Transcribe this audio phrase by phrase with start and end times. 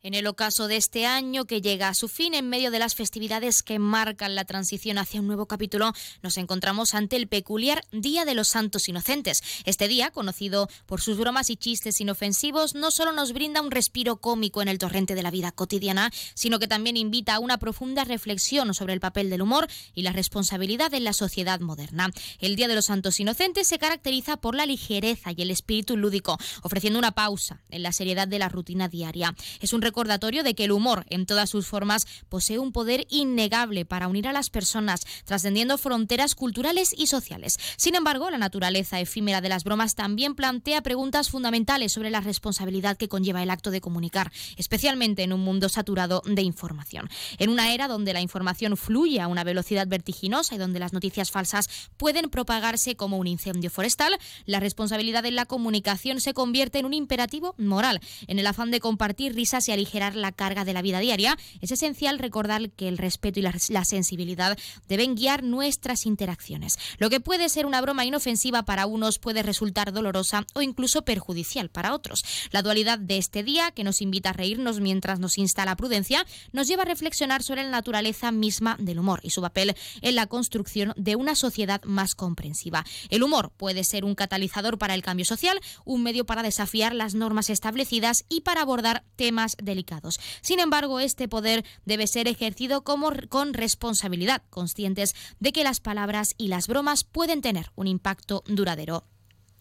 [0.00, 2.94] En el ocaso de este año que llega a su fin en medio de las
[2.94, 5.92] festividades que marcan la transición hacia un nuevo capítulo,
[6.22, 9.42] nos encontramos ante el peculiar Día de los Santos Inocentes.
[9.64, 14.18] Este día, conocido por sus bromas y chistes inofensivos, no solo nos brinda un respiro
[14.18, 18.04] cómico en el torrente de la vida cotidiana, sino que también invita a una profunda
[18.04, 22.08] reflexión sobre el papel del humor y la responsabilidad en la sociedad moderna.
[22.38, 26.38] El Día de los Santos Inocentes se caracteriza por la ligereza y el espíritu lúdico,
[26.62, 29.34] ofreciendo una pausa en la seriedad de la rutina diaria.
[29.58, 33.86] Es un recordatorio de que el humor, en todas sus formas, posee un poder innegable
[33.86, 37.58] para unir a las personas, trascendiendo fronteras culturales y sociales.
[37.76, 42.96] Sin embargo, la naturaleza efímera de las bromas también plantea preguntas fundamentales sobre la responsabilidad
[42.98, 47.08] que conlleva el acto de comunicar, especialmente en un mundo saturado de información.
[47.38, 51.30] En una era donde la información fluye a una velocidad vertiginosa y donde las noticias
[51.30, 56.86] falsas pueden propagarse como un incendio forestal, la responsabilidad en la comunicación se convierte en
[56.86, 58.00] un imperativo moral.
[58.26, 61.70] En el afán de compartir risas y aligerar la carga de la vida diaria, es
[61.70, 66.78] esencial recordar que el respeto y la, sensibilidad deben guiar nuestras interacciones.
[66.98, 71.70] Lo que puede ser una broma inofensiva para unos puede resultar dolorosa o incluso perjudicial
[71.70, 72.24] para otros.
[72.50, 76.26] La dualidad de este día, que nos invita a reírnos mientras nos insta la prudencia,
[76.52, 80.26] nos lleva a reflexionar sobre la naturaleza misma del humor y su papel en la
[80.26, 82.84] construcción de una sociedad más comprensiva.
[83.10, 87.14] El humor puede ser un catalizador para el cambio social, un medio para desafiar las
[87.14, 90.18] normas establecidas y para abordar temas delicados.
[90.40, 96.34] Sin embargo, este poder debe ser ejercido como, con responsabilidad, conscientes de que las palabras
[96.36, 99.04] y las bromas pueden tener un impacto duradero.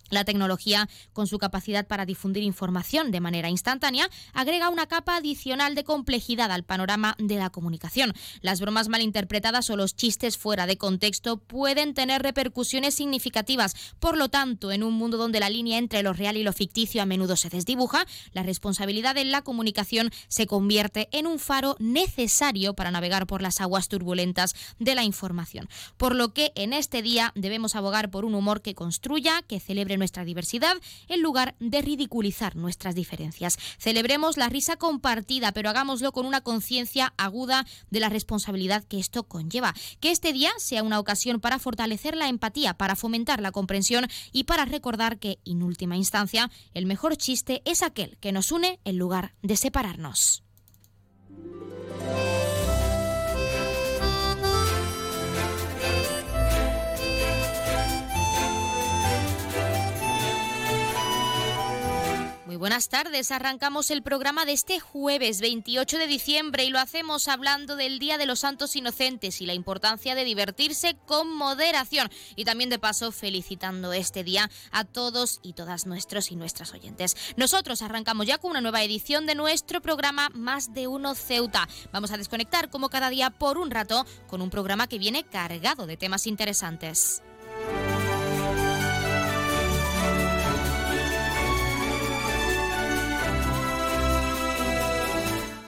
[0.09, 5.75] La tecnología, con su capacidad para difundir información de manera instantánea, agrega una capa adicional
[5.75, 8.13] de complejidad al panorama de la comunicación.
[8.41, 13.75] Las bromas malinterpretadas o los chistes fuera de contexto pueden tener repercusiones significativas.
[13.99, 17.01] Por lo tanto, en un mundo donde la línea entre lo real y lo ficticio
[17.01, 22.73] a menudo se desdibuja, la responsabilidad en la comunicación se convierte en un faro necesario
[22.73, 25.69] para navegar por las aguas turbulentas de la información.
[25.97, 29.96] Por lo que en este día debemos abogar por un humor que construya, que celebre
[29.97, 30.75] nuestra diversidad
[31.07, 33.57] en lugar de ridiculizar nuestras diferencias.
[33.77, 39.23] Celebremos la risa compartida, pero hagámoslo con una conciencia aguda de la responsabilidad que esto
[39.23, 39.73] conlleva.
[39.99, 44.43] Que este día sea una ocasión para fortalecer la empatía, para fomentar la comprensión y
[44.43, 48.97] para recordar que, en última instancia, el mejor chiste es aquel que nos une en
[48.97, 50.43] lugar de separarnos.
[62.67, 63.31] Buenas tardes.
[63.31, 68.17] Arrancamos el programa de este jueves 28 de diciembre y lo hacemos hablando del Día
[68.17, 72.09] de los Santos Inocentes y la importancia de divertirse con moderación.
[72.35, 77.15] Y también de paso felicitando este día a todos y todas nuestros y nuestras oyentes.
[77.37, 81.69] Nosotros arrancamos ya con una nueva edición de nuestro programa Más de Uno Ceuta.
[81.93, 85.87] Vamos a desconectar como cada día por un rato con un programa que viene cargado
[85.87, 87.23] de temas interesantes.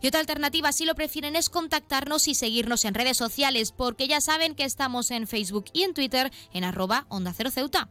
[0.00, 4.20] Y otra alternativa, si lo prefieren, es contactarnos y seguirnos en redes sociales, porque ya
[4.20, 7.88] saben que estamos en Facebook y en Twitter en arroba onda cero ceuta.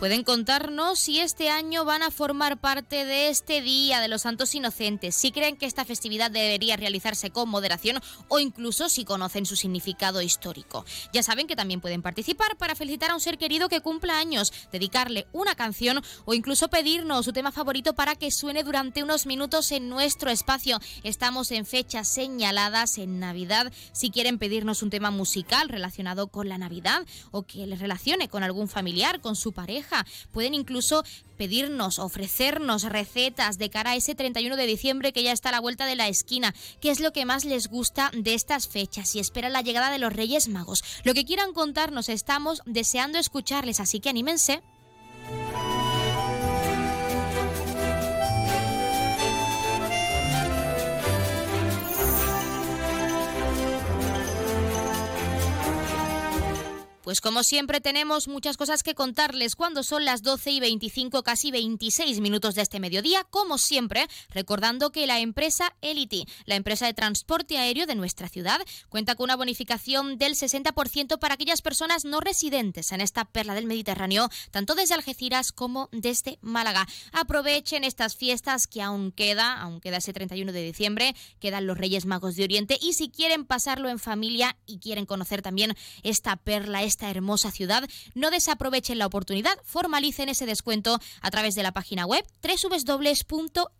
[0.00, 4.54] Pueden contarnos si este año van a formar parte de este Día de los Santos
[4.54, 9.56] Inocentes, si creen que esta festividad debería realizarse con moderación o incluso si conocen su
[9.56, 10.86] significado histórico.
[11.12, 14.54] Ya saben que también pueden participar para felicitar a un ser querido que cumpla años,
[14.72, 19.70] dedicarle una canción o incluso pedirnos su tema favorito para que suene durante unos minutos
[19.70, 20.80] en nuestro espacio.
[21.04, 23.70] Estamos en fechas señaladas en Navidad.
[23.92, 28.42] Si quieren pedirnos un tema musical relacionado con la Navidad o que les relacione con
[28.42, 29.89] algún familiar, con su pareja,
[30.32, 31.04] Pueden incluso
[31.36, 35.60] pedirnos, ofrecernos recetas de cara a ese 31 de diciembre que ya está a la
[35.60, 36.54] vuelta de la esquina.
[36.80, 39.14] ¿Qué es lo que más les gusta de estas fechas?
[39.14, 40.84] Y esperan la llegada de los Reyes Magos.
[41.04, 44.62] Lo que quieran contarnos, estamos deseando escucharles, así que anímense.
[57.10, 61.50] Pues como siempre tenemos muchas cosas que contarles cuando son las 12 y 25, casi
[61.50, 66.94] 26 minutos de este mediodía, como siempre, recordando que la empresa Elity, la empresa de
[66.94, 72.20] transporte aéreo de nuestra ciudad, cuenta con una bonificación del 60% para aquellas personas no
[72.20, 76.86] residentes en esta perla del Mediterráneo, tanto desde Algeciras como desde Málaga.
[77.10, 82.06] Aprovechen estas fiestas que aún queda, aún queda ese 31 de diciembre, quedan los Reyes
[82.06, 85.74] Magos de Oriente y si quieren pasarlo en familia y quieren conocer también
[86.04, 91.62] esta perla, esta hermosa ciudad, no desaprovechen la oportunidad, formalicen ese descuento a través de
[91.62, 93.70] la página web www.elity.es.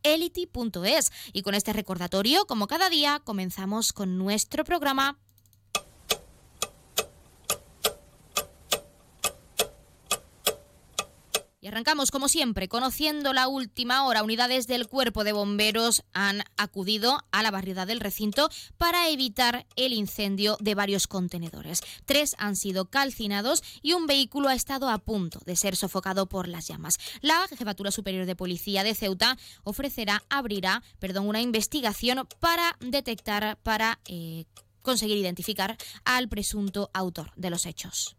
[1.33, 5.19] Y con este recordatorio, como cada día, comenzamos con nuestro programa
[11.63, 14.23] Y arrancamos, como siempre, conociendo la última hora.
[14.23, 18.49] Unidades del Cuerpo de Bomberos han acudido a la barriada del recinto
[18.79, 21.83] para evitar el incendio de varios contenedores.
[22.07, 26.49] Tres han sido calcinados y un vehículo ha estado a punto de ser sofocado por
[26.49, 26.97] las llamas.
[27.21, 34.01] La Jefatura Superior de Policía de Ceuta ofrecerá, abrirá, perdón, una investigación para detectar, para
[34.07, 34.47] eh,
[34.81, 38.17] conseguir identificar al presunto autor de los hechos.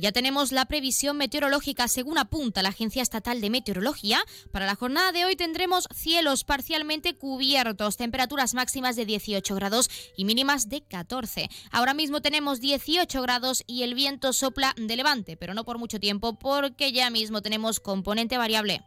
[0.00, 4.20] Ya tenemos la previsión meteorológica según apunta la Agencia Estatal de Meteorología.
[4.52, 10.24] Para la jornada de hoy tendremos cielos parcialmente cubiertos, temperaturas máximas de 18 grados y
[10.24, 11.48] mínimas de 14.
[11.70, 16.00] Ahora mismo tenemos 18 grados y el viento sopla de levante, pero no por mucho
[16.00, 18.82] tiempo porque ya mismo tenemos componente variable.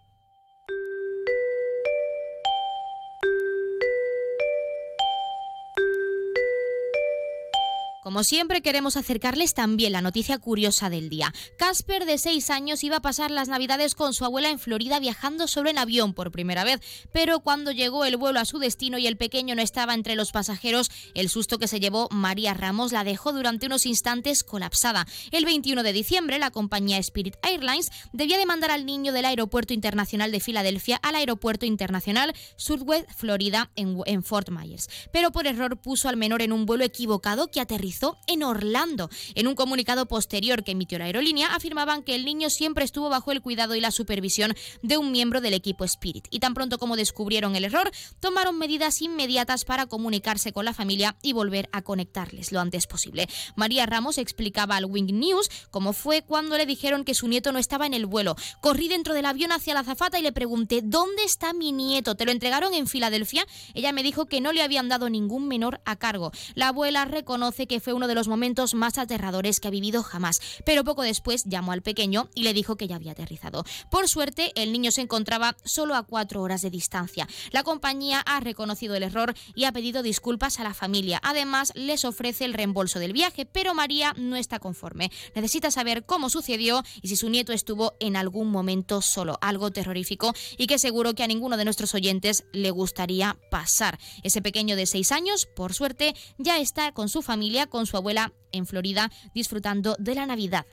[8.02, 11.32] Como siempre queremos acercarles también la noticia curiosa del día.
[11.60, 15.48] Casper, de 6 años, iba a pasar las navidades con su abuela en Florida viajando
[15.48, 16.80] solo en avión por primera vez,
[17.14, 20.32] pero cuando llegó el vuelo a su destino y el pequeño no estaba entre los
[20.32, 25.06] pasajeros, el susto que se llevó María Ramos la dejó durante unos instantes colapsada.
[25.30, 30.32] El 21 de diciembre, la compañía Spirit Airlines debía demandar al niño del Aeropuerto Internacional
[30.32, 36.10] de Filadelfia al Aeropuerto Internacional Southwest Florida en, en Fort Myers, pero por error puso
[36.10, 37.91] al menor en un vuelo equivocado que aterrizó
[38.28, 39.10] en Orlando.
[39.36, 43.32] En un comunicado posterior que emitió la aerolínea, afirmaban que el niño siempre estuvo bajo
[43.32, 46.28] el cuidado y la supervisión de un miembro del equipo Spirit.
[46.30, 51.18] Y tan pronto como descubrieron el error, tomaron medidas inmediatas para comunicarse con la familia
[51.22, 53.28] y volver a conectarles lo antes posible.
[53.56, 57.60] María Ramos explicaba al Wing News cómo fue cuando le dijeron que su nieto no
[57.60, 58.36] estaba en el vuelo.
[58.62, 62.16] Corrí dentro del avión hacia la azafata y le pregunté, ¿dónde está mi nieto?
[62.16, 63.46] ¿Te lo entregaron en Filadelfia?
[63.74, 66.32] Ella me dijo que no le habían dado ningún menor a cargo.
[66.56, 70.40] La abuela reconoce que fue uno de los momentos más aterradores que ha vivido jamás,
[70.66, 73.66] pero poco después llamó al pequeño y le dijo que ya había aterrizado.
[73.90, 77.28] Por suerte, el niño se encontraba solo a cuatro horas de distancia.
[77.52, 81.20] La compañía ha reconocido el error y ha pedido disculpas a la familia.
[81.24, 85.12] Además, les ofrece el reembolso del viaje, pero María no está conforme.
[85.36, 90.34] Necesita saber cómo sucedió y si su nieto estuvo en algún momento solo, algo terrorífico
[90.58, 94.00] y que seguro que a ninguno de nuestros oyentes le gustaría pasar.
[94.24, 98.32] Ese pequeño de seis años, por suerte, ya está con su familia con su abuela
[98.52, 100.68] en Florida disfrutando de la Navidad.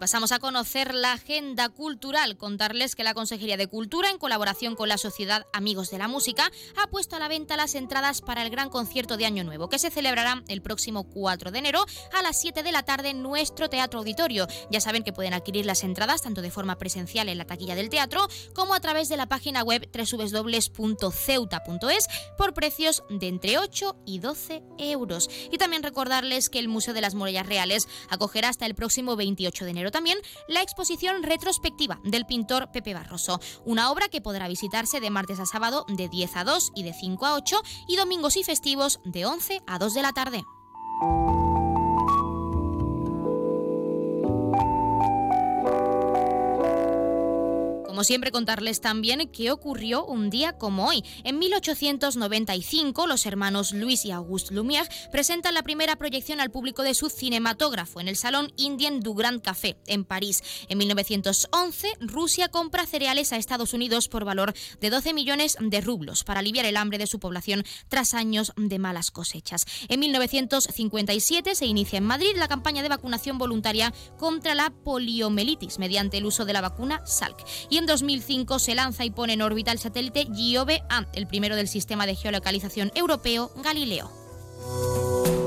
[0.00, 2.38] Pasamos a conocer la agenda cultural.
[2.38, 6.50] Contarles que la Consejería de Cultura, en colaboración con la Sociedad Amigos de la Música,
[6.82, 9.78] ha puesto a la venta las entradas para el gran concierto de Año Nuevo, que
[9.78, 13.68] se celebrará el próximo 4 de enero a las 7 de la tarde en nuestro
[13.68, 14.46] Teatro Auditorio.
[14.70, 17.90] Ya saben que pueden adquirir las entradas tanto de forma presencial en la taquilla del
[17.90, 21.18] teatro como a través de la página web www.ceuta.es
[22.38, 25.28] por precios de entre 8 y 12 euros.
[25.52, 29.66] Y también recordarles que el Museo de las Murallas Reales acogerá hasta el próximo 28
[29.66, 30.18] de enero también
[30.48, 35.46] la exposición retrospectiva del pintor Pepe Barroso, una obra que podrá visitarse de martes a
[35.46, 39.26] sábado de 10 a 2 y de 5 a 8 y domingos y festivos de
[39.26, 40.44] 11 a 2 de la tarde.
[48.00, 51.04] Como siempre contarles también qué ocurrió un día como hoy.
[51.22, 56.94] En 1895 los hermanos Luis y Auguste Lumière presentan la primera proyección al público de
[56.94, 60.42] su cinematógrafo en el Salón Indian du Grand Café en París.
[60.70, 66.24] En 1911 Rusia compra cereales a Estados Unidos por valor de 12 millones de rublos
[66.24, 69.66] para aliviar el hambre de su población tras años de malas cosechas.
[69.88, 76.16] En 1957 se inicia en Madrid la campaña de vacunación voluntaria contra la poliomielitis mediante
[76.16, 77.44] el uso de la vacuna Salk.
[77.68, 81.66] Y en 2005 se lanza y pone en órbita el satélite Giove-A, el primero del
[81.66, 85.39] sistema de geolocalización europeo Galileo.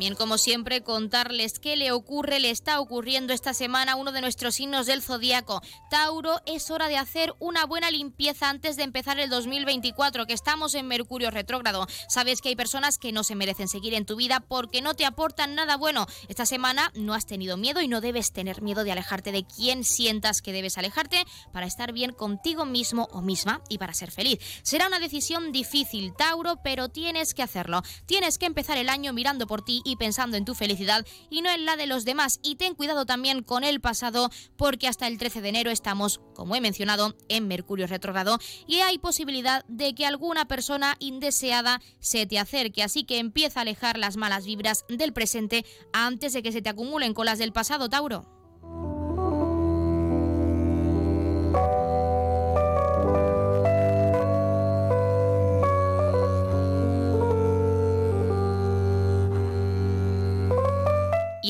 [0.00, 4.54] También, como siempre, contarles qué le ocurre, le está ocurriendo esta semana uno de nuestros
[4.54, 5.60] signos del zodíaco.
[5.90, 10.74] Tauro, es hora de hacer una buena limpieza antes de empezar el 2024, que estamos
[10.74, 11.86] en Mercurio retrógrado.
[12.08, 15.04] Sabes que hay personas que no se merecen seguir en tu vida porque no te
[15.04, 16.06] aportan nada bueno.
[16.28, 19.84] Esta semana no has tenido miedo y no debes tener miedo de alejarte de quien
[19.84, 24.38] sientas que debes alejarte para estar bien contigo mismo o misma y para ser feliz.
[24.62, 27.82] Será una decisión difícil, Tauro, pero tienes que hacerlo.
[28.06, 31.64] Tienes que empezar el año mirando por ti pensando en tu felicidad y no en
[31.64, 32.40] la de los demás.
[32.42, 36.56] Y ten cuidado también con el pasado porque hasta el 13 de enero estamos, como
[36.56, 42.38] he mencionado, en Mercurio retrógrado y hay posibilidad de que alguna persona indeseada se te
[42.38, 42.82] acerque.
[42.82, 46.68] Así que empieza a alejar las malas vibras del presente antes de que se te
[46.68, 48.39] acumulen con las del pasado, Tauro.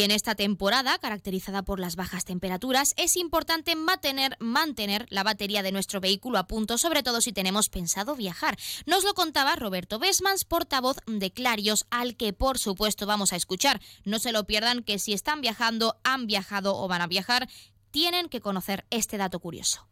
[0.00, 5.62] Y en esta temporada, caracterizada por las bajas temperaturas, es importante mantener, mantener la batería
[5.62, 8.56] de nuestro vehículo a punto, sobre todo si tenemos pensado viajar.
[8.86, 13.78] Nos lo contaba Roberto Besmans, portavoz de Clarios, al que por supuesto vamos a escuchar.
[14.06, 17.46] No se lo pierdan que si están viajando, han viajado o van a viajar,
[17.90, 19.86] tienen que conocer este dato curioso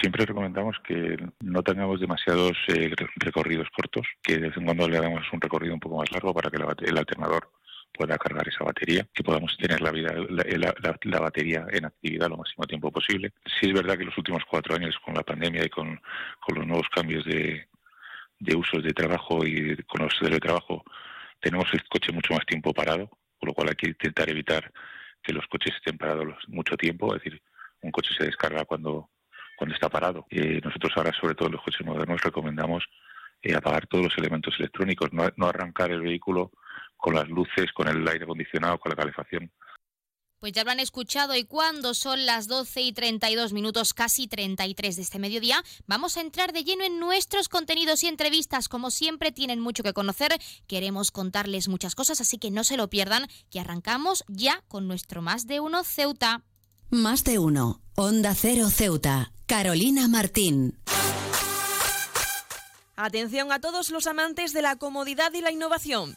[0.00, 4.98] siempre recomendamos que no tengamos demasiados eh, recorridos cortos, que de vez en cuando le
[4.98, 7.48] hagamos un recorrido un poco más largo para que el alternador
[7.92, 12.64] pueda cargar esa batería, que podamos tener la, vida, la, batería en actividad lo máximo
[12.64, 13.32] tiempo posible.
[13.44, 16.00] Sí es verdad que los últimos cuatro años con la pandemia y con,
[16.54, 17.68] los nuevos cambios de,
[18.38, 20.84] de usos de trabajo y con los teletrabajo
[21.40, 24.72] tenemos el coche mucho más tiempo parado, con lo cual hay que intentar evitar
[25.22, 27.42] que los coches estén parados mucho tiempo, es decir,
[27.82, 29.10] un coche se descarga cuando,
[29.56, 30.26] cuando está parado.
[30.30, 32.84] Eh, nosotros ahora, sobre todo en los coches modernos, recomendamos
[33.42, 36.52] eh, apagar todos los elementos electrónicos, no, no arrancar el vehículo
[36.98, 39.50] con las luces, con el aire acondicionado, con la calefacción.
[40.40, 44.94] Pues ya lo han escuchado y cuando son las 12 y 32 minutos, casi 33
[44.94, 48.68] de este mediodía, vamos a entrar de lleno en nuestros contenidos y entrevistas.
[48.68, 50.38] Como siempre tienen mucho que conocer,
[50.68, 55.22] queremos contarles muchas cosas, así que no se lo pierdan, que arrancamos ya con nuestro
[55.22, 56.42] Más de Uno Ceuta.
[56.88, 60.78] Más de Uno, Onda Cero Ceuta, Carolina Martín.
[62.94, 66.16] Atención a todos los amantes de la comodidad y la innovación.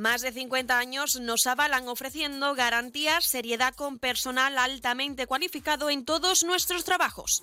[0.00, 6.42] Más de 50 años nos avalan ofreciendo garantías, seriedad con personal altamente cualificado en todos
[6.42, 7.42] nuestros trabajos.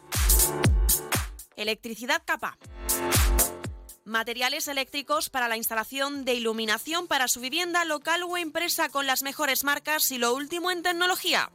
[1.55, 2.57] Electricidad capa.
[4.05, 9.21] Materiales eléctricos para la instalación de iluminación para su vivienda local o empresa con las
[9.21, 11.51] mejores marcas y lo último en tecnología.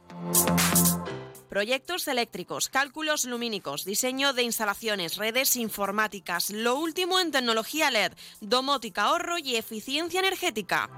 [1.53, 9.03] Proyectos eléctricos, cálculos lumínicos, diseño de instalaciones, redes informáticas, lo último en tecnología LED, domótica,
[9.03, 10.89] ahorro y eficiencia energética.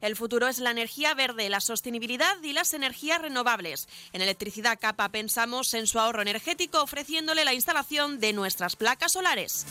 [0.00, 3.88] El futuro es la energía verde, la sostenibilidad y las energías renovables.
[4.12, 9.64] En Electricidad Capa pensamos en su ahorro energético ofreciéndole la instalación de nuestras placas solares.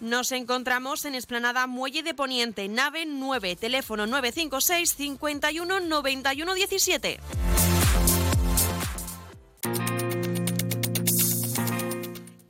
[0.00, 7.20] Nos encontramos en Esplanada Muelle de Poniente, nave 9, teléfono 956 51 91 17.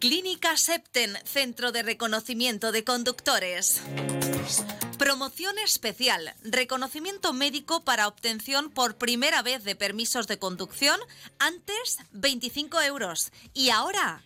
[0.00, 3.80] Clínica Septen, Centro de Reconocimiento de Conductores.
[4.98, 10.98] Promoción especial, reconocimiento médico para obtención por primera vez de permisos de conducción,
[11.38, 14.25] antes 25 euros y ahora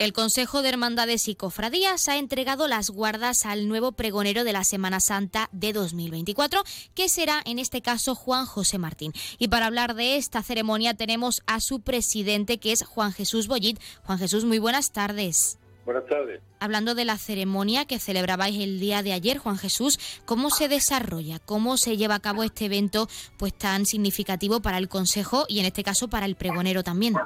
[0.00, 4.64] El Consejo de Hermandades y Cofradías ha entregado las guardas al nuevo pregonero de la
[4.64, 6.62] Semana Santa de 2024,
[6.94, 9.12] que será en este caso Juan José Martín.
[9.36, 13.78] Y para hablar de esta ceremonia tenemos a su presidente, que es Juan Jesús Bollit.
[14.04, 15.58] Juan Jesús, muy buenas tardes.
[15.84, 16.40] Buenas tardes.
[16.60, 21.40] Hablando de la ceremonia que celebrabais el día de ayer, Juan Jesús, ¿cómo se desarrolla?
[21.40, 25.66] ¿Cómo se lleva a cabo este evento pues tan significativo para el Consejo y en
[25.66, 27.16] este caso para el pregonero también?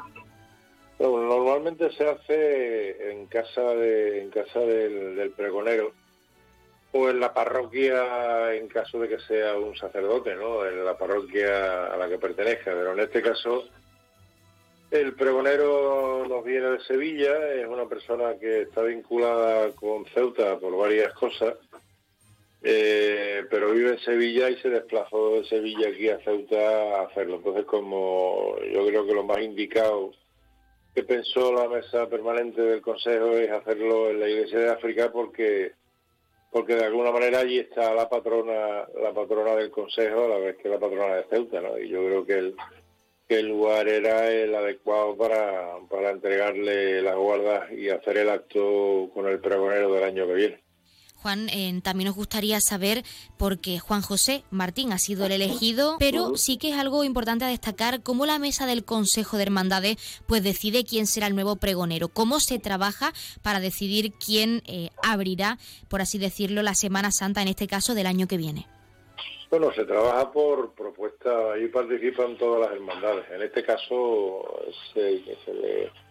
[0.98, 5.92] Bueno, normalmente se hace en casa de en casa del, del, pregonero
[6.92, 10.64] o en la parroquia en caso de que sea un sacerdote, ¿no?
[10.64, 13.64] En la parroquia a la que pertenezca, pero en este caso
[14.94, 20.76] el pregonero nos viene de Sevilla, es una persona que está vinculada con Ceuta por
[20.76, 21.54] varias cosas,
[22.62, 27.36] eh, pero vive en Sevilla y se desplazó de Sevilla aquí a Ceuta a hacerlo.
[27.36, 30.12] Entonces, como yo creo que lo más indicado
[30.94, 35.72] que pensó la mesa permanente del Consejo es hacerlo en la Iglesia de África porque
[36.52, 40.56] porque de alguna manera allí está la patrona la patrona del Consejo a la vez
[40.56, 41.78] que la patrona de Ceuta, ¿no?
[41.78, 42.56] Y yo creo que el,
[43.28, 49.10] que el lugar era el adecuado para, para entregarle las guardas y hacer el acto
[49.12, 50.63] con el pregonero del año que viene.
[51.24, 53.02] Juan, eh, también nos gustaría saber,
[53.38, 57.48] porque Juan José Martín ha sido el elegido, pero sí que es algo importante a
[57.48, 62.08] destacar cómo la mesa del Consejo de Hermandades pues decide quién será el nuevo pregonero,
[62.08, 65.56] cómo se trabaja para decidir quién eh, abrirá,
[65.88, 68.66] por así decirlo, la Semana Santa, en este caso del año que viene.
[69.48, 73.24] Bueno, se trabaja por propuesta, ahí participan todas las hermandades.
[73.30, 74.44] En este caso
[74.92, 76.03] se, se le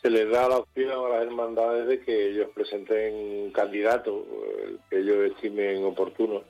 [0.00, 4.26] se les da la opción a las hermandades de que ellos presenten un candidato
[4.64, 6.42] el que ellos estimen oportuno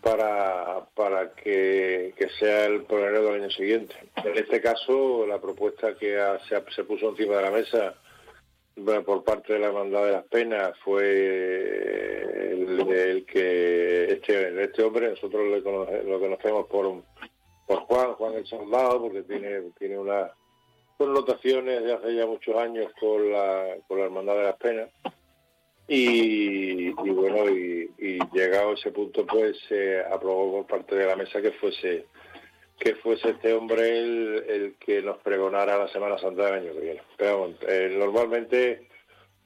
[0.00, 3.94] para, para que, sea el pregonero del año siguiente.
[4.16, 7.94] En este caso, la propuesta que se, se, puso encima de la mesa
[9.06, 15.62] por parte de la hermandad de las penas fue el, que este, este hombre, nosotros
[16.04, 17.02] lo conocemos por,
[17.66, 20.30] por Juan, Juan el Soldado, porque tiene, tiene una
[20.96, 24.90] connotaciones de hace ya muchos años con la, con la Hermandad de las Penas.
[25.86, 31.42] Y, bueno, y, llegado a ese punto, pues se aprobó por parte de la mesa
[31.42, 32.06] que fuese
[32.78, 37.02] que fuese este hombre el, que nos pregonara la Semana Santa del año que viene.
[37.16, 38.88] Pero eh, normalmente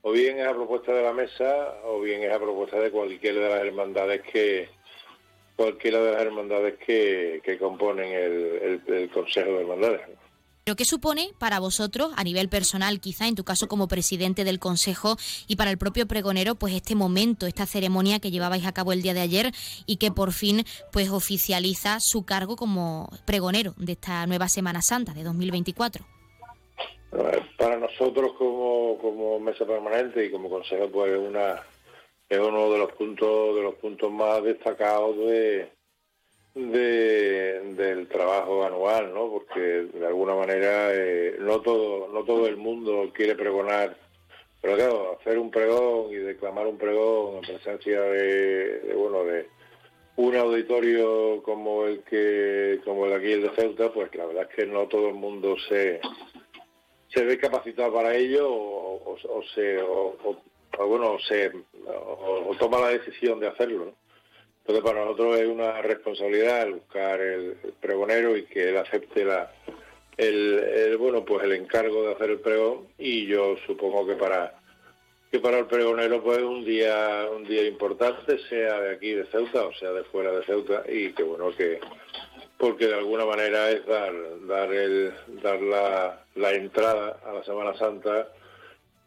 [0.00, 3.40] o bien es a propuesta de la mesa o bien es a propuesta de cualquiera
[3.40, 4.70] de las hermandades que
[5.56, 10.00] cualquiera de las hermandades que, que componen el, el, el Consejo de Hermandades.
[10.68, 14.58] Pero ¿qué supone para vosotros, a nivel personal, quizá en tu caso como presidente del
[14.58, 18.92] Consejo y para el propio pregonero, pues este momento, esta ceremonia que llevabais a cabo
[18.92, 19.50] el día de ayer
[19.86, 25.14] y que por fin pues oficializa su cargo como pregonero de esta nueva Semana Santa
[25.14, 26.04] de 2024?
[27.56, 31.62] Para nosotros como, como mesa permanente y como consejo, pues una
[32.28, 35.72] es uno de los puntos de los puntos más destacados de,
[36.58, 39.30] de, del trabajo anual, ¿no?
[39.30, 43.96] Porque de alguna manera eh, no todo no todo el mundo quiere pregonar,
[44.60, 49.46] pero claro, hacer un pregón y declamar un pregón en presencia de, bueno de
[50.16, 54.56] un auditorio como el que como el aquí el de Ceuta, pues la verdad es
[54.56, 56.00] que no todo el mundo se
[57.08, 59.16] se ve capacitado para ello o,
[59.54, 60.16] se o,
[60.86, 61.52] bueno se
[61.86, 64.07] o, toma la decisión de hacerlo, ¿no?
[64.68, 69.50] Entonces para nosotros es una responsabilidad buscar el, pregonero y que él acepte la,
[70.18, 72.86] el, bueno pues el encargo de hacer el pregón.
[72.98, 74.60] Y yo supongo que para
[75.32, 79.64] que para el pregonero pues un día un día importante sea de aquí de Ceuta
[79.64, 80.84] o sea de fuera de Ceuta.
[80.86, 81.80] Y que bueno que
[82.58, 84.12] porque de alguna manera es dar
[84.46, 88.28] dar el dar la, la entrada a la Semana Santa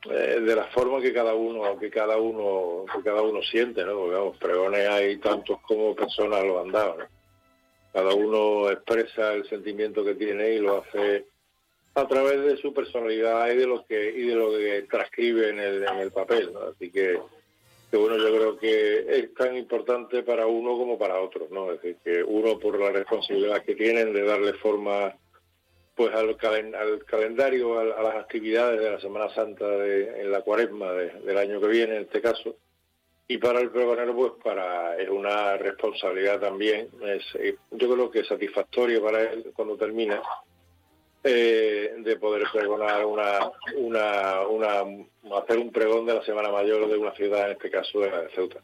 [0.09, 3.93] eh, de la forma que cada uno que cada uno que cada uno siente no
[3.93, 6.97] porque vamos pregones hay tantos como personas lo han dado
[7.93, 11.27] cada uno expresa el sentimiento que tiene y lo hace
[11.93, 15.59] a través de su personalidad y de lo que y de lo que transcribe en
[15.59, 17.19] el, en el papel así que,
[17.91, 21.79] que bueno yo creo que es tan importante para uno como para otros no es
[21.79, 25.13] decir que uno por la responsabilidad que tienen de darle forma
[26.01, 30.91] pues al, al calendario, a, las actividades de la Semana Santa de, en la cuaresma
[30.93, 32.55] del año que viene, en este caso.
[33.27, 36.89] Y para el pregonero, pues para es una responsabilidad también.
[37.03, 40.19] Eh, yo creo que es satisfactorio para él cuando termina
[41.23, 46.97] eh, de poder pregonar una, una, una, hacer un pregón de la Semana Mayor de
[46.97, 48.59] una ciudad, en este caso de Ceuta.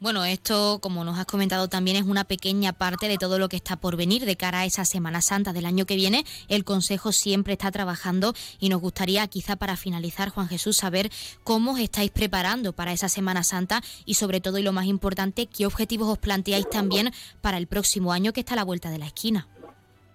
[0.00, 3.56] Bueno, esto, como nos has comentado también, es una pequeña parte de todo lo que
[3.56, 6.22] está por venir de cara a esa Semana Santa del año que viene.
[6.48, 11.10] El Consejo siempre está trabajando y nos gustaría, quizá para finalizar, Juan Jesús, saber
[11.42, 15.46] cómo os estáis preparando para esa Semana Santa y, sobre todo, y lo más importante,
[15.46, 18.98] qué objetivos os planteáis también para el próximo año que está a la vuelta de
[18.98, 19.48] la esquina.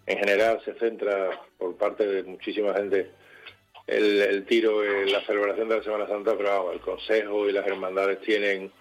[0.06, 3.12] En general, se centra por parte de muchísima gente
[3.88, 8.22] el, tiro en la celebración de la Semana Santa, pero el Consejo y las hermandades
[8.22, 8.72] tienen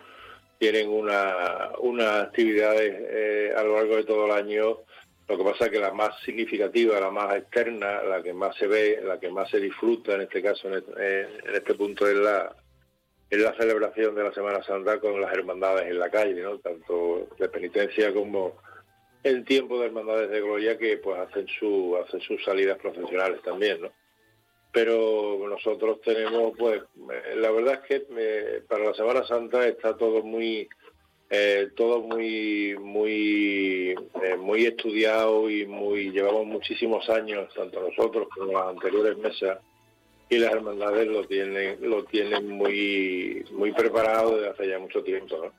[0.62, 4.79] tienen una, unas actividades eh, a lo largo de todo el año.
[5.27, 8.68] Lo que pasa es que la más significativa, la más externa, la que más se
[8.68, 12.14] ve, la que más se disfruta en este caso, en este, en este punto, es
[12.14, 12.55] la,
[13.29, 16.61] es la celebración de la Semana Santa con las hermandades en la calle, ¿no?
[16.61, 18.62] tanto de penitencia como
[19.25, 23.81] en tiempo de hermandades de gloria que pues hacen su hacen sus salidas profesionales también,
[23.81, 23.90] ¿no?
[24.73, 29.97] Pero nosotros tenemos, pues, eh, la verdad es que eh, para la Semana Santa está
[29.99, 30.67] todo muy,
[31.29, 33.95] eh, todo muy, muy,
[34.39, 39.59] muy estudiado y muy, llevamos muchísimos años, tanto nosotros como las anteriores mesas,
[40.31, 45.37] y las hermandades lo tienen, lo tienen muy, muy preparado desde hace ya mucho tiempo,
[45.37, 45.53] ¿no?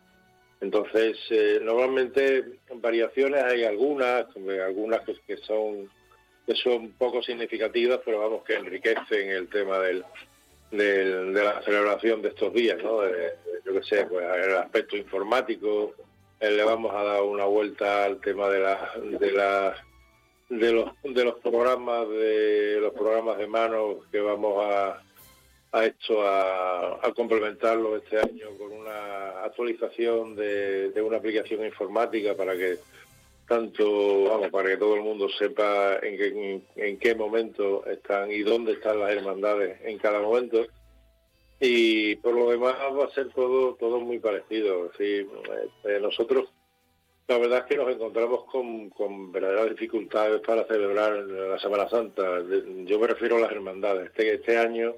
[0.60, 1.18] Entonces,
[1.62, 2.46] normalmente
[2.76, 4.26] variaciones hay algunas,
[4.66, 5.90] algunas que son
[6.46, 10.04] que son poco significativas, pero vamos, que enriquecen el tema del,
[10.72, 13.02] de la celebración de estos días, ¿no?
[13.66, 15.94] yo que sé, pues el aspecto informático,
[16.40, 19.76] eh, le vamos a dar una vuelta al tema de la, de la
[20.50, 25.02] de los de los programas de los programas de mano que vamos a
[25.72, 32.36] a esto a, a complementarlo este año con una actualización de, de una aplicación informática
[32.36, 32.78] para que
[33.48, 38.42] tanto, vamos, para que todo el mundo sepa en qué, en, qué momento están y
[38.42, 40.66] dónde están las hermandades en cada momento.
[41.60, 44.92] Y por lo demás va a ser todo todo muy parecido.
[45.00, 45.28] Eh,
[46.02, 46.50] nosotros,
[47.28, 52.42] la verdad es que nos encontramos con, con verdaderas dificultades para celebrar la Semana Santa.
[52.86, 54.08] Yo me refiero a las hermandades.
[54.08, 54.94] Este, este año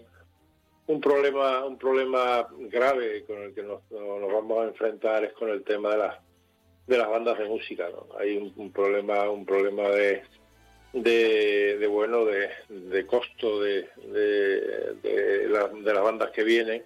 [0.87, 5.49] un problema un problema grave con el que nos, nos vamos a enfrentar es con
[5.49, 6.24] el tema de las
[6.87, 7.89] de las bandas de música.
[7.89, 8.07] ¿no?
[8.19, 10.23] Hay un, problema, un problema de,
[10.93, 16.83] de, bueno, de, de costo de, de, de, las bandas que vienen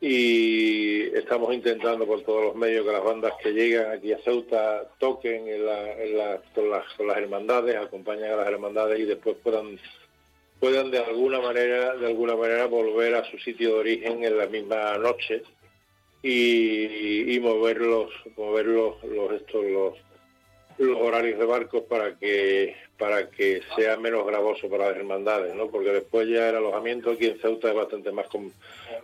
[0.00, 4.88] y estamos intentando por todos los medios que las bandas que llegan aquí a Ceuta
[4.98, 9.78] toquen en la, con, las, con las hermandades, acompañen a las hermandades y después puedan
[10.58, 14.46] puedan de alguna manera de alguna manera volver a su sitio de origen en la
[14.46, 15.42] misma noche
[16.22, 18.94] y, y mover los mover los,
[19.32, 19.94] estos los
[20.78, 25.70] los horarios de barcos para que para que sea menos gravoso para las hermandades, ¿no?
[25.70, 28.26] Porque después ya el alojamiento aquí en Ceuta es bastante más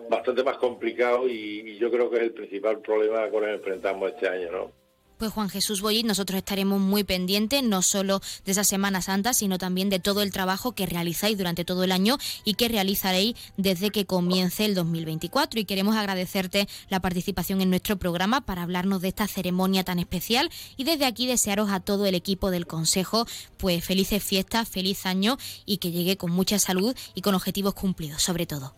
[0.08, 3.56] bastante más complicado y, y yo creo que es el principal problema con el que
[3.56, 4.85] enfrentamos este año, ¿no?
[5.18, 9.56] Pues Juan Jesús Boyit, nosotros estaremos muy pendientes no solo de esa Semana Santa, sino
[9.56, 13.90] también de todo el trabajo que realizáis durante todo el año y que realizaréis desde
[13.90, 15.58] que comience el 2024.
[15.58, 20.50] Y queremos agradecerte la participación en nuestro programa para hablarnos de esta ceremonia tan especial
[20.76, 23.26] y desde aquí desearos a todo el equipo del Consejo
[23.56, 28.22] pues felices fiestas, feliz año y que llegue con mucha salud y con objetivos cumplidos,
[28.22, 28.74] sobre todo.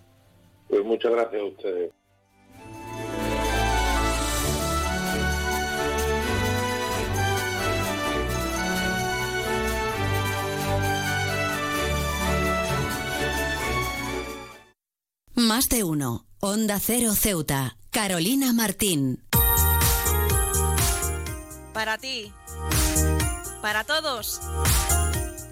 [0.69, 1.91] Pues muchas gracias a ustedes.
[15.39, 16.27] Más de uno.
[16.41, 17.77] Onda Cero Ceuta.
[17.93, 19.23] Carolina Martín.
[21.73, 22.33] Para ti.
[23.63, 24.41] Para todos.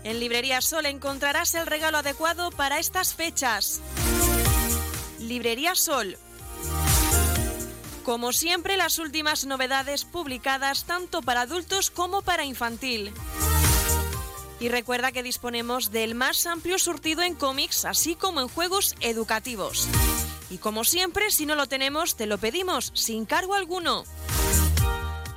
[0.03, 3.81] En Librería Sol encontrarás el regalo adecuado para estas fechas.
[5.21, 6.19] Librería Sol.
[8.03, 13.13] Como siempre, las últimas novedades publicadas tanto para adultos como para infantil.
[14.59, 19.87] Y recuerda que disponemos del más amplio surtido en cómics, así como en juegos educativos.
[20.49, 24.05] Y como siempre, si no lo tenemos, te lo pedimos, sin cargo alguno.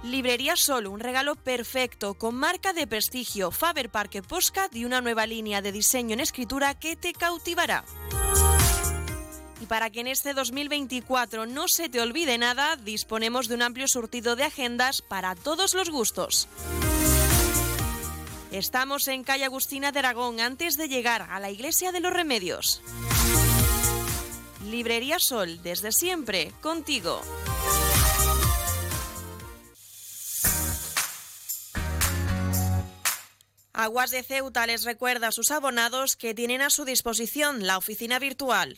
[0.04, 5.28] Librería Sol, un regalo perfecto, con marca de prestigio, Faber Parque Posca y una nueva
[5.28, 7.84] línea de diseño en escritura que te cautivará.
[9.62, 13.88] Y para que en este 2024 no se te olvide nada, disponemos de un amplio
[13.90, 16.48] surtido de agendas para todos los gustos.
[18.52, 22.82] Estamos en calle Agustina de Aragón antes de llegar a la Iglesia de los Remedios.
[24.66, 27.22] Librería Sol, desde siempre, contigo.
[33.72, 38.18] Aguas de Ceuta les recuerda a sus abonados que tienen a su disposición la oficina
[38.18, 38.78] virtual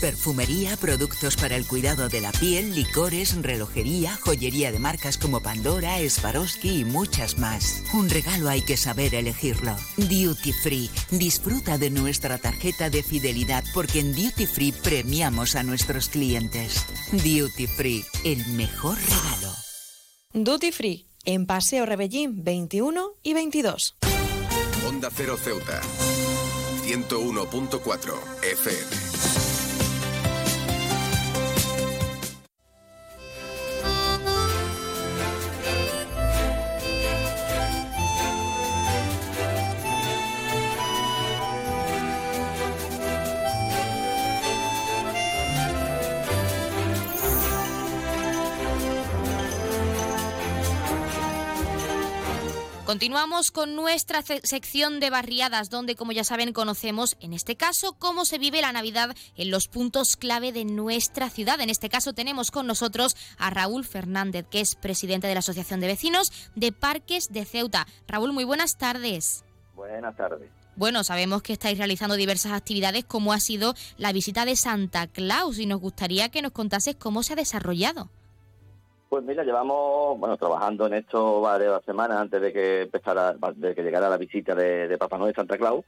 [0.00, 5.96] Perfumería, productos para el cuidado de la piel, licores, relojería, joyería de marcas como Pandora,
[6.08, 7.84] Swarovski y muchas más.
[7.94, 9.76] Un regalo hay que saber elegirlo.
[9.96, 10.90] Duty Free.
[11.10, 16.84] Disfruta de nuestra tarjeta de fidelidad porque en Duty Free premiamos a nuestros clientes.
[17.12, 19.54] Duty Free, el mejor regalo.
[20.32, 23.96] Duty Free, en Paseo Rebellín 21 y 22.
[24.88, 25.80] Onda Cero Ceuta.
[26.84, 29.41] 101.4 FM.
[52.92, 58.26] Continuamos con nuestra sección de barriadas, donde, como ya saben, conocemos, en este caso, cómo
[58.26, 61.58] se vive la Navidad en los puntos clave de nuestra ciudad.
[61.62, 65.80] En este caso tenemos con nosotros a Raúl Fernández, que es presidente de la Asociación
[65.80, 67.86] de Vecinos de Parques de Ceuta.
[68.06, 69.42] Raúl, muy buenas tardes.
[69.74, 70.50] Buenas tardes.
[70.76, 75.58] Bueno, sabemos que estáis realizando diversas actividades, como ha sido la visita de Santa Claus,
[75.58, 78.10] y nos gustaría que nos contases cómo se ha desarrollado.
[79.12, 83.82] Pues mira, llevamos bueno trabajando en esto varias semanas antes de que empezara, de que
[83.82, 85.84] llegara la visita de, Papá Noel Santa Claus.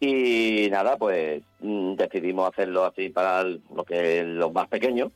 [0.00, 5.12] Y nada, pues mm, decidimos hacerlo así para lo que los más pequeños.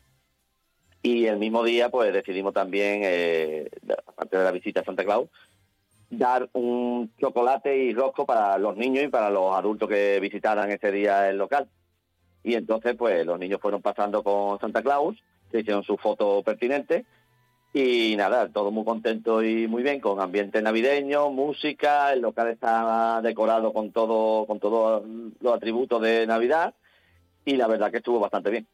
[1.02, 3.68] Y el mismo día, pues decidimos también, eh,
[4.06, 5.28] aparte de la visita a Santa Claus,
[6.10, 10.92] dar un chocolate y rosco para los niños y para los adultos que visitaran ese
[10.92, 11.68] día el local.
[12.44, 15.16] Y entonces, pues los niños fueron pasando con Santa Claus,
[15.50, 17.04] se hicieron su foto pertinente
[17.76, 23.20] y nada, todo muy contento y muy bien, con ambiente navideño, música, el local está
[23.20, 25.02] decorado con todo, con todos
[25.40, 26.72] los atributos de Navidad
[27.44, 28.68] y la verdad que estuvo bastante bien.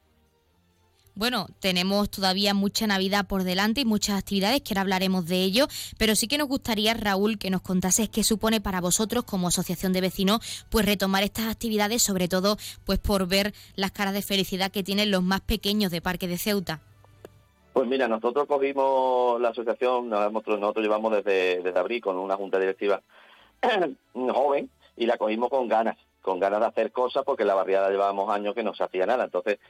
[1.14, 5.66] Bueno, tenemos todavía mucha Navidad por delante y muchas actividades, que ahora hablaremos de ello,
[5.96, 9.94] pero sí que nos gustaría, Raúl, que nos contases qué supone para vosotros como asociación
[9.94, 14.70] de vecinos, pues retomar estas actividades, sobre todo pues por ver las caras de felicidad
[14.70, 16.82] que tienen los más pequeños de Parque de Ceuta.
[17.80, 23.00] Pues mira, nosotros cogimos la asociación, nosotros, llevamos desde, abril con una junta directiva
[24.12, 28.28] joven y la cogimos con ganas, con ganas de hacer cosas porque la barriada llevábamos
[28.28, 29.24] años que no se hacía nada.
[29.24, 29.60] Entonces,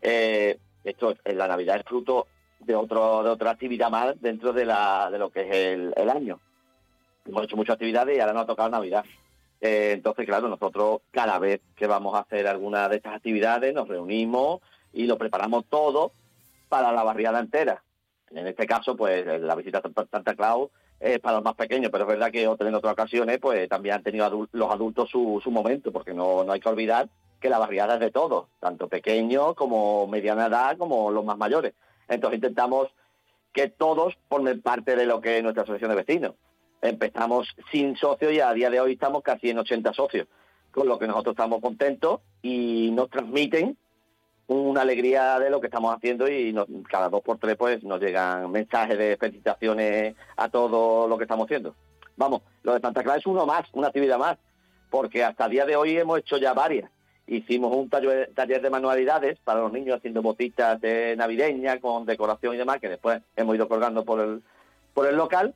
[0.00, 2.26] eh, esto en la Navidad es fruto
[2.58, 5.54] de otro de otra actividad más dentro de, la, de lo que es
[5.96, 6.40] el, año.
[7.24, 9.04] Hemos hecho muchas actividades y ahora nos ha tocado Navidad.
[9.60, 13.86] Eh, entonces, claro, nosotros cada vez que vamos a hacer alguna de estas actividades nos
[13.86, 16.10] reunimos y lo preparamos todo
[16.72, 17.82] para la barriada entera.
[18.30, 22.04] En este caso, pues la visita a Santa Claus es para los más pequeños, pero
[22.04, 25.92] es verdad que en otras ocasiones pues también han tenido los adultos su, su momento,
[25.92, 30.06] porque no, no hay que olvidar que la barriada es de todos, tanto pequeños como
[30.06, 31.74] mediana edad, como los más mayores.
[32.08, 32.88] Entonces intentamos
[33.52, 36.34] que todos formen parte de lo que es nuestra asociación de vecinos.
[36.80, 40.26] Empezamos sin socios y a día de hoy estamos casi en 80 socios,
[40.70, 43.76] con lo que nosotros estamos contentos y nos transmiten
[44.52, 46.54] una alegría de lo que estamos haciendo y
[46.88, 51.46] cada dos por tres pues nos llegan mensajes de felicitaciones a todo lo que estamos
[51.46, 51.74] haciendo.
[52.16, 54.38] Vamos, lo de Santa Clara es uno más, una actividad más,
[54.90, 56.90] porque hasta el día de hoy hemos hecho ya varias.
[57.26, 62.58] Hicimos un taller, de manualidades para los niños haciendo botitas de navideña con decoración y
[62.58, 64.42] demás, que después hemos ido colgando por el,
[64.92, 65.54] por el local.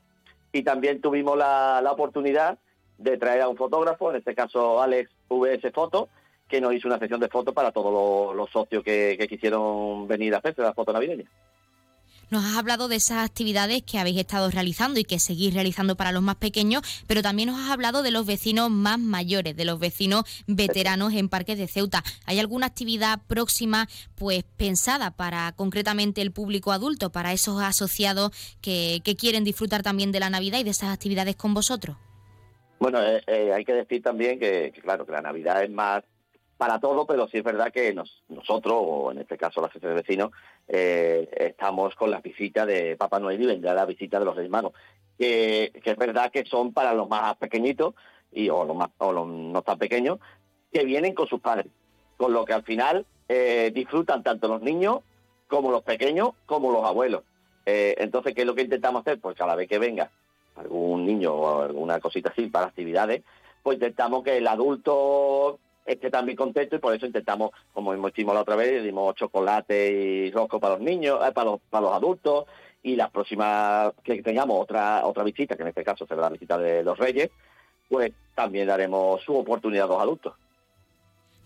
[0.53, 2.59] Y también tuvimos la, la oportunidad
[2.99, 6.09] de traer a un fotógrafo, en este caso Alex VS Foto,
[6.49, 10.39] que nos hizo una sesión de fotos para todos los, socios que, quisieron venir a
[10.39, 11.25] hacerse la foto navideña.
[12.29, 16.11] Nos has hablado de esas actividades que habéis estado realizando y que seguís realizando para
[16.11, 19.79] los más pequeños, pero también nos has hablado de los vecinos más mayores, de los
[19.79, 22.03] vecinos veteranos en Parques de Ceuta.
[22.25, 29.01] ¿Hay alguna actividad próxima pues pensada para concretamente el público adulto, para esos asociados que,
[29.17, 31.97] quieren disfrutar también de la Navidad y de esas actividades con vosotros?
[32.81, 36.03] Bueno, eh, eh, hay que decir también que, claro, que la Navidad es más
[36.57, 37.95] para todo, pero sí es verdad que
[38.29, 40.31] nosotros, o en este caso la asociación de vecinos,
[40.69, 44.51] eh, estamos con la visita de Papá Noel y vendrá la visita de los Reyes
[44.51, 44.73] Magos,
[45.19, 47.95] que, es verdad que son para los más pequeñitos,
[48.33, 50.19] y, o, los más, o los no tan pequeños,
[50.73, 51.71] que vienen con sus padres,
[52.17, 55.01] con lo que al final eh, disfrutan tanto los niños
[55.49, 57.23] como los pequeños como los abuelos.
[57.67, 59.21] Eh, entonces, ¿qué es lo que intentamos hacer?
[59.21, 60.11] Pues cada vez que venga
[60.55, 63.23] algún niño o alguna cosita así para actividades,
[63.63, 68.43] pues intentamos que el adulto esté también contento y por eso intentamos, como hicimos la
[68.43, 72.47] otra vez, dimos chocolate y rosco para los niños, eh, para, los, para los adultos
[72.83, 76.59] y la próxima que tengamos otra otra visita, que en este caso será la visita
[76.59, 77.31] de los Reyes,
[77.89, 80.35] pues también daremos su oportunidad a los adultos.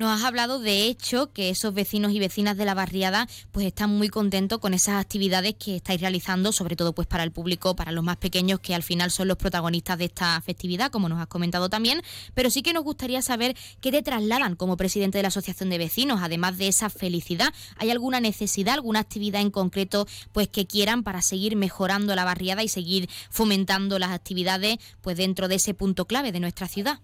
[0.00, 3.90] Nos has hablado, de hecho, que esos vecinos y vecinas de la barriada pues están
[3.90, 7.92] muy contentos con esas actividades que estáis realizando, sobre todo pues para el público, para
[7.92, 11.26] los más pequeños, que al final son los protagonistas de esta festividad, como nos has
[11.26, 12.00] comentado también.
[12.32, 15.76] Pero sí que nos gustaría saber qué te trasladan como presidente de la Asociación de
[15.76, 17.52] Vecinos, además de esa felicidad.
[17.76, 22.62] ¿Hay alguna necesidad, alguna actividad en concreto pues que quieran para seguir mejorando la barriada
[22.62, 27.00] y seguir fomentando las actividades pues dentro de ese punto clave de nuestra ciudad?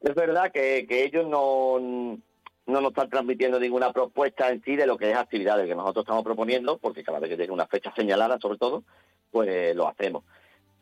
[0.00, 4.96] Es verdad que, ellos no, no nos están transmitiendo ninguna propuesta en sí de lo
[4.96, 8.38] que es actividades que nosotros estamos proponiendo, porque cada vez que tiene una fecha señalada,
[8.38, 8.82] sobre todo,
[9.30, 10.24] pues lo hacemos.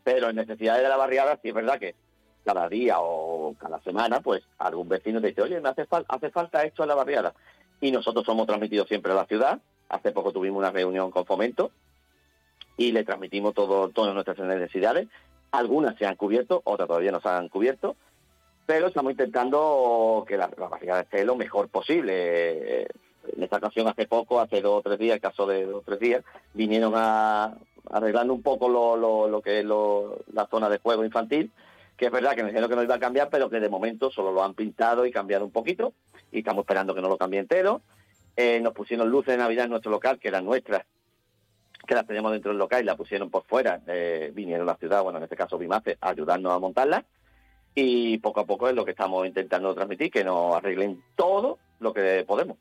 [0.04, 1.94] Pero en necesidades de la barriada, sí es verdad que
[2.44, 6.62] cada día o cada semana, pues algún vecino te dice, oye, me hace, hace falta
[6.62, 7.34] esto en la barriada.
[7.80, 9.60] Y nosotros somos transmitidos siempre a la ciudad.
[9.88, 11.72] Hace poco tuvimos una reunión con Fomento
[12.76, 15.08] y le transmitimos todo, todas nuestras necesidades
[15.50, 17.96] Algunas se han cubierto, otras todavía no se han cubierto,
[18.68, 22.82] pero estamos intentando que la, la barriada esté lo mejor posible.
[22.82, 25.84] En esta ocasión, hace poco, hace dos o tres días, el caso de dos o
[25.86, 27.56] tres días, vinieron a
[27.90, 31.50] arreglando un poco lo, lo, que es la zona de juego infantil,
[31.96, 34.10] que es verdad que me dijeron que no iba a cambiar, pero que de momento
[34.10, 35.94] solo lo han pintado y cambiado un poquito,
[36.30, 37.80] y estamos esperando que no lo cambie entero.
[38.36, 40.84] Eh, nos pusieron luces de Navidad en nuestro local, que eran nuestras,
[41.86, 43.80] que las teníamos dentro del local y la pusieron por fuera.
[43.86, 47.06] Eh, vinieron a la ciudad, bueno, en este caso Bimace, a ayudarnos a montarla.
[47.80, 51.94] Y poco a poco es lo que estamos intentando transmitir, que nos arreglen todo lo
[51.94, 52.56] que podemos.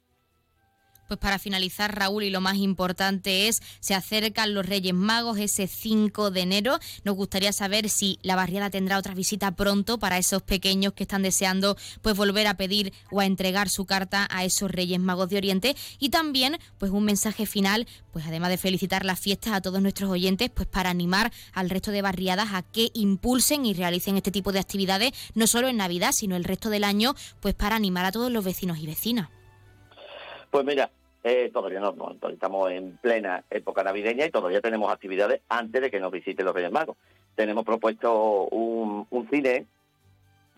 [1.07, 5.67] Pues para finalizar, Raúl, y lo más importante es, se acercan los Reyes Magos ese
[5.67, 6.79] 5 de enero.
[7.03, 11.23] Nos gustaría saber si la barriada tendrá otra visita pronto para esos pequeños que están
[11.23, 15.37] deseando pues volver a pedir o a entregar su carta a esos Reyes Magos de
[15.37, 15.75] Oriente.
[15.99, 20.09] Y también, pues un mensaje final, pues además de felicitar las fiestas a todos nuestros
[20.09, 24.51] oyentes, pues para animar al resto de barriadas a que impulsen y realicen este tipo
[24.51, 28.11] de actividades, no solo en Navidad, sino el resto del año, pues para animar a
[28.11, 29.29] todos los vecinos y vecinas.
[30.51, 30.89] Pues mira,
[31.29, 31.93] eh, todavía no,
[32.29, 36.55] estamos en plena época navideña y todavía tenemos actividades antes de que nos visiten los
[36.55, 36.95] Reyes Magos.
[37.35, 39.65] Tenemos propuesto un, cine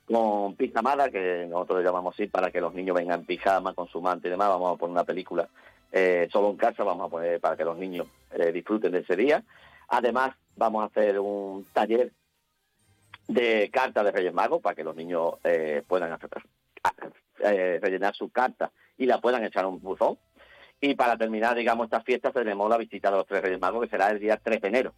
[0.06, 3.88] con pijamada, que nosotros le llamamos así, para que los niños vengan en pijama, con
[3.88, 4.50] su manta y demás.
[4.50, 5.50] Vamos a poner una película
[5.92, 9.16] eh, solo en casa, vamos a poner para que los niños eh, disfruten de ese
[9.16, 9.44] día.
[9.88, 12.12] Además, vamos a hacer un taller
[13.28, 15.34] de cartas de Reyes Magos para que los niños
[15.88, 16.30] puedan hacer,
[17.82, 20.18] rellenar su carta y la puedan echar a un buzón
[20.82, 23.90] y para terminar, digamos, estas fiestas tenemos la visita de los tres Reyes Magos, que
[23.90, 24.94] será el día 3 de enero.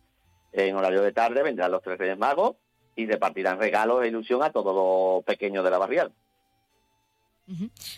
[0.51, 2.55] En horario de tarde vendrán los tres Reyes Magos
[2.95, 6.11] y repartirán regalos e ilusión a todos los pequeños de la barriada.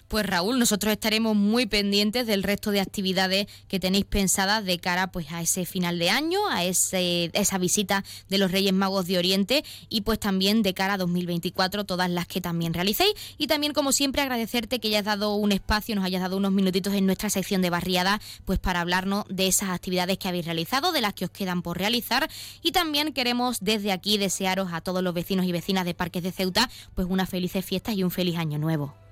[0.07, 5.11] Pues Raúl, nosotros estaremos muy pendientes del resto de actividades que tenéis pensadas de cara
[5.11, 9.17] pues a ese final de año, a ese, esa visita de los Reyes Magos de
[9.17, 13.13] Oriente y pues también de cara a 2024 todas las que también realicéis.
[13.37, 16.93] Y también como siempre agradecerte que hayas dado un espacio, nos hayas dado unos minutitos
[16.93, 21.01] en nuestra sección de barriada pues para hablarnos de esas actividades que habéis realizado, de
[21.01, 22.29] las que os quedan por realizar.
[22.61, 26.31] Y también queremos desde aquí desearos a todos los vecinos y vecinas de Parques de
[26.31, 29.02] Ceuta pues unas felices fiestas y un feliz año nuevo.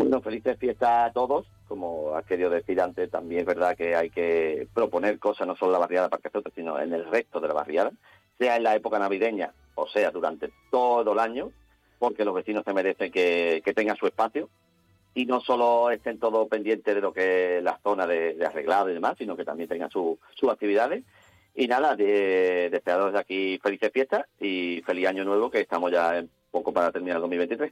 [0.00, 1.46] Bueno, felices fiestas a todos.
[1.68, 5.66] Como has querido decir antes, también es verdad que hay que proponer cosas no solo
[5.66, 7.92] en la barriada de Parque Ceuta, sino en el resto de la barriada,
[8.38, 11.52] sea en la época navideña o sea durante todo el año,
[11.98, 14.48] porque los vecinos se merecen que, tengan su espacio
[15.12, 18.94] y no solo estén todos pendientes de lo que es la zona de, arreglado y
[18.94, 20.18] demás, sino que también tengan sus
[20.50, 21.04] actividades.
[21.54, 26.16] Y nada, de, deseados de aquí felices fiestas y feliz año nuevo, que estamos ya
[26.16, 27.70] en poco para terminar el 2023.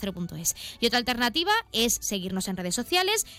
[0.79, 2.92] Y otra alternativa es seguirnos en redes sociales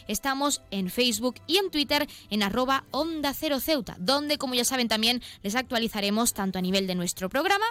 [0.09, 4.89] Estamos en Facebook y en Twitter en arroba Onda Cero Ceuta, donde, como ya saben,
[4.89, 7.65] también les actualizaremos tanto a nivel de nuestro programa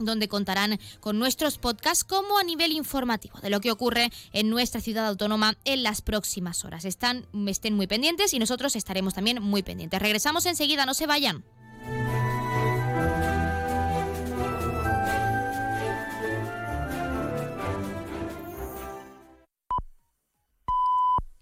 [0.00, 4.80] donde contarán con nuestros podcasts como a nivel informativo de lo que ocurre en nuestra
[4.80, 6.84] ciudad autónoma en las próximas horas.
[6.84, 10.02] Estén muy pendientes y nosotros estaremos también muy pendientes.
[10.02, 11.44] Regresamos enseguida, no se vayan.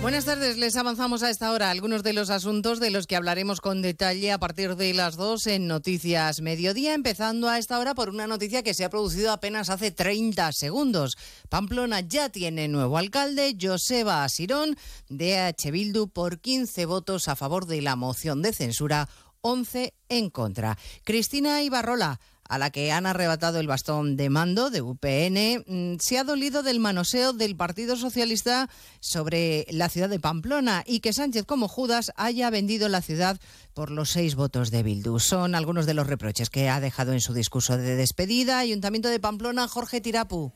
[0.00, 3.60] Buenas tardes, les avanzamos a esta hora algunos de los asuntos de los que hablaremos
[3.60, 8.08] con detalle a partir de las dos en Noticias Mediodía, empezando a esta hora por
[8.08, 11.18] una noticia que se ha producido apenas hace 30 segundos.
[11.48, 14.76] Pamplona ya tiene nuevo alcalde, Joseba Asirón,
[15.08, 15.72] de H.
[15.72, 19.08] Bildu, por 15 votos a favor de la moción de censura,
[19.40, 20.78] 11 en contra.
[21.02, 26.18] Cristina Ibarrola a la que han arrebatado el bastón de mando de UPN, mm, se
[26.18, 28.68] ha dolido del manoseo del Partido Socialista
[29.00, 33.38] sobre la ciudad de Pamplona y que Sánchez, como Judas, haya vendido la ciudad
[33.74, 35.18] por los seis votos de Bildu.
[35.20, 38.58] Son algunos de los reproches que ha dejado en su discurso de despedida.
[38.58, 40.52] Ayuntamiento de Pamplona, Jorge Tirapu.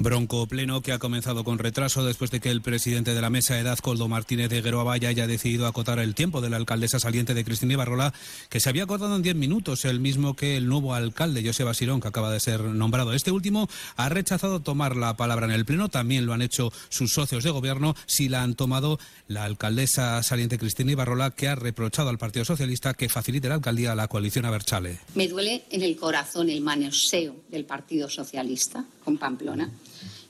[0.00, 3.60] Bronco pleno que ha comenzado con retraso después de que el presidente de la mesa,
[3.60, 7.44] Edad Coldo Martínez de Gueroabaya, haya decidido acotar el tiempo de la alcaldesa saliente de
[7.44, 8.14] Cristina Ibarrola,
[8.48, 12.00] que se había acordado en diez minutos, el mismo que el nuevo alcalde, José Basirón,
[12.00, 13.12] que acaba de ser nombrado.
[13.12, 17.12] Este último ha rechazado tomar la palabra en el pleno, también lo han hecho sus
[17.12, 18.98] socios de gobierno, si la han tomado
[19.28, 23.92] la alcaldesa saliente Cristina Ibarrola, que ha reprochado al Partido Socialista que facilite la alcaldía
[23.92, 25.00] a la coalición Aberchale.
[25.14, 29.70] Me duele en el corazón el manoseo del Partido Socialista con Pamplona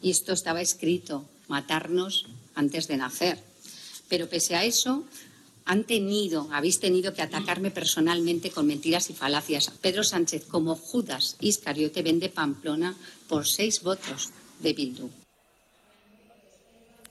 [0.03, 3.39] y esto estaba escrito, matarnos antes de nacer.
[4.09, 5.05] Pero pese a eso,
[5.65, 9.71] han tenido, habéis tenido que atacarme personalmente con mentiras y falacias.
[9.81, 12.97] Pedro Sánchez, como Judas Iscariote, vende Pamplona
[13.29, 14.31] por seis votos
[14.61, 15.11] de Bildu.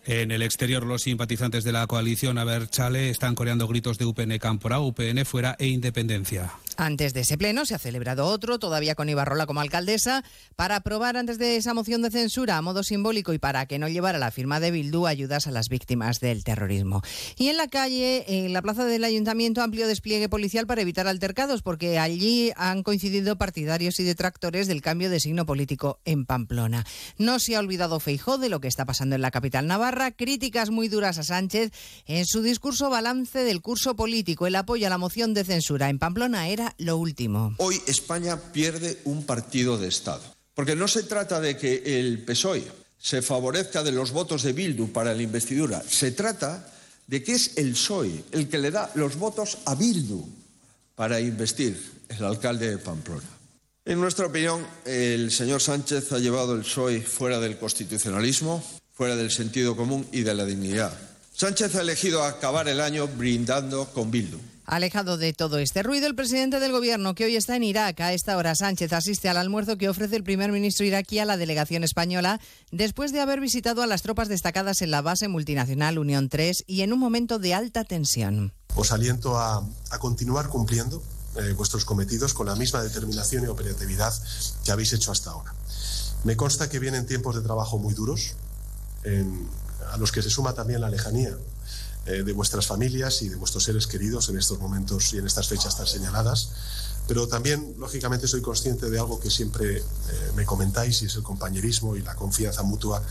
[0.06, 4.80] En el exterior, los simpatizantes de la coalición Aberchale están coreando gritos de UPN Campora,
[4.80, 6.52] UPN fuera e independencia.
[6.80, 10.24] Antes de ese pleno se ha celebrado otro, todavía con Ibarrola como alcaldesa,
[10.56, 13.90] para aprobar antes de esa moción de censura a modo simbólico y para que no
[13.90, 17.02] llevara la firma de Bildu ayudas a las víctimas del terrorismo.
[17.36, 21.64] Y en la calle, en la plaza del ayuntamiento, amplio despliegue policial para evitar altercados,
[21.64, 26.86] porque allí han coincidido partidarios y detractores del cambio de signo político en Pamplona.
[27.18, 30.70] No se ha olvidado Feijó de lo que está pasando en la capital navarra, críticas
[30.70, 31.74] muy duras a Sánchez
[32.06, 34.48] en su discurso balance del curso político.
[34.48, 37.56] El apoyo a la moción de censura en Pamplona era lo último.
[37.58, 40.22] Hoy España pierde un partido de Estado.
[40.54, 42.64] Porque no se trata de que el PSOE
[43.00, 45.82] se favorezca de los votos de Bildu para la investidura.
[45.88, 46.68] Se trata
[47.08, 50.22] de que es el PSOE el que le da los votos a Bildu
[50.96, 53.24] para investir el alcalde de Pamplona.
[53.86, 58.64] En nuestra opinión, el señor Sánchez ha llevado el PSOE fuera del constitucionalismo,
[58.94, 60.92] fuera del sentido común y de la dignidad.
[61.34, 64.38] Sánchez ha elegido acabar el año brindando con Bildu.
[64.70, 68.14] Alejado de todo este ruido, el presidente del gobierno, que hoy está en Irak, a
[68.14, 71.84] esta hora Sánchez asiste al almuerzo que ofrece el primer ministro iraquí a la delegación
[71.84, 72.40] española,
[72.72, 76.82] después de haber visitado a las tropas destacadas en la base multinacional Unión 3 y
[76.82, 78.54] en un momento de alta tensión.
[78.76, 79.68] Os aliento a,
[79.98, 81.02] continuar cumpliendo
[81.38, 84.14] eh, vuestros cometidos con la misma determinación y operatividad
[84.64, 85.52] que habéis hecho hasta ahora.
[86.26, 88.36] Me consta que vienen tiempos de trabajo muy duros,
[89.92, 91.36] a los que se suma también la lejanía
[92.10, 95.48] eh, de vuestras familias y de vuestros seres queridos en estos momentos y en estas
[95.48, 96.50] fechas tan señaladas.
[97.08, 99.84] Pero también, lógicamente, soy consciente de algo que siempre eh,
[100.36, 103.04] me comentáis y es el compañerismo y la confianza mutua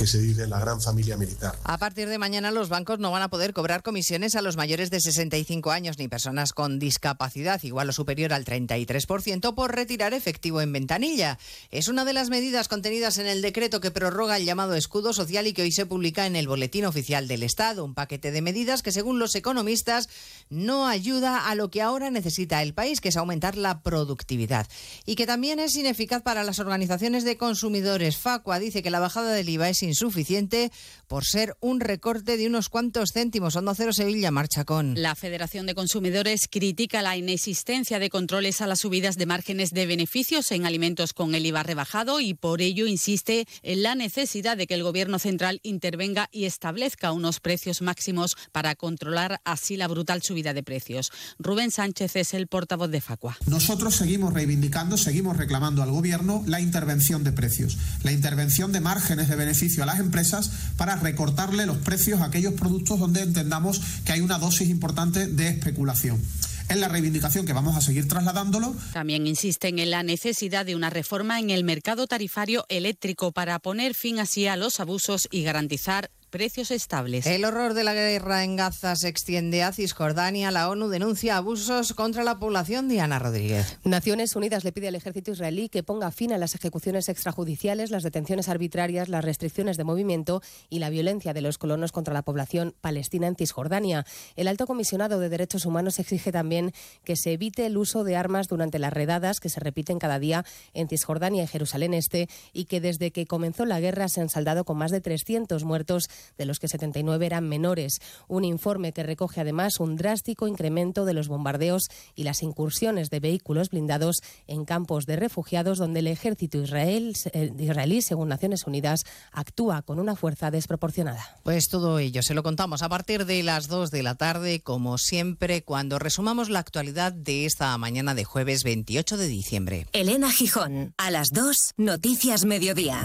[0.00, 1.56] que se la gran familia militar.
[1.62, 4.88] A partir de mañana los bancos no van a poder cobrar comisiones a los mayores
[4.88, 10.62] de 65 años ni personas con discapacidad igual o superior al 33% por retirar efectivo
[10.62, 11.38] en ventanilla.
[11.70, 15.46] Es una de las medidas contenidas en el decreto que prorroga el llamado escudo social
[15.46, 18.80] y que hoy se publica en el Boletín Oficial del Estado, un paquete de medidas
[18.80, 20.08] que según los economistas
[20.48, 24.66] no ayuda a lo que ahora necesita el país, que es aumentar la productividad.
[25.04, 28.16] Y que también es ineficaz para las organizaciones de consumidores.
[28.16, 30.70] Facua dice que la bajada del IVA es insuficiente
[31.10, 33.56] por ser un recorte de unos cuantos céntimos.
[33.56, 34.94] Onda Cero Sevilla marcha con.
[34.94, 39.86] La Federación de Consumidores critica la inexistencia de controles a las subidas de márgenes de
[39.86, 44.68] beneficios en alimentos con el IVA rebajado y por ello insiste en la necesidad de
[44.68, 50.22] que el Gobierno central intervenga y establezca unos precios máximos para controlar así la brutal
[50.22, 51.10] subida de precios.
[51.40, 53.36] Rubén Sánchez es el portavoz de Facua.
[53.46, 59.28] Nosotros seguimos reivindicando, seguimos reclamando al Gobierno la intervención de precios, la intervención de márgenes
[59.28, 64.12] de beneficio a las empresas para recortarle los precios a aquellos productos donde entendamos que
[64.12, 66.20] hay una dosis importante de especulación.
[66.68, 68.76] Es la reivindicación que vamos a seguir trasladándolo.
[68.92, 73.94] También insisten en la necesidad de una reforma en el mercado tarifario eléctrico para poner
[73.94, 77.26] fin así a los abusos y garantizar precios estables.
[77.26, 80.50] El horror de la guerra en Gaza se extiende a Cisjordania.
[80.50, 82.88] La ONU denuncia abusos contra la población.
[82.88, 83.78] Diana Rodríguez.
[83.84, 88.02] Naciones Unidas le pide al ejército israelí que ponga fin a las ejecuciones extrajudiciales, las
[88.02, 92.74] detenciones arbitrarias, las restricciones de movimiento y la violencia de los colonos contra la población
[92.80, 94.06] palestina en Cisjordania.
[94.36, 96.72] El alto comisionado de derechos humanos exige también
[97.04, 100.44] que se evite el uso de armas durante las redadas que se repiten cada día
[100.74, 104.64] en Cisjordania y Jerusalén Este y que desde que comenzó la guerra se han saldado
[104.64, 106.08] con más de 300 muertos
[106.38, 108.00] de los que 79 eran menores.
[108.28, 113.20] Un informe que recoge además un drástico incremento de los bombardeos y las incursiones de
[113.20, 119.04] vehículos blindados en campos de refugiados donde el ejército israel, eh, israelí, según Naciones Unidas,
[119.32, 121.38] actúa con una fuerza desproporcionada.
[121.42, 124.98] Pues todo ello se lo contamos a partir de las 2 de la tarde, como
[124.98, 129.86] siempre, cuando resumamos la actualidad de esta mañana de jueves 28 de diciembre.
[129.92, 133.04] Elena Gijón, a las 2, Noticias Mediodía.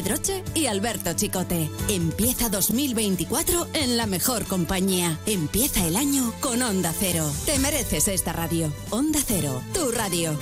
[0.01, 1.69] Pedroche y Alberto Chicote.
[1.87, 5.19] Empieza 2024 en la mejor compañía.
[5.27, 7.31] Empieza el año con Onda Cero.
[7.45, 8.73] Te mereces esta radio.
[8.89, 10.35] Onda Cero, tu radio.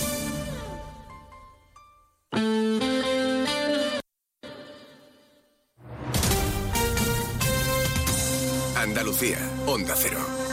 [8.78, 10.49] Andalucía, Onda Cero.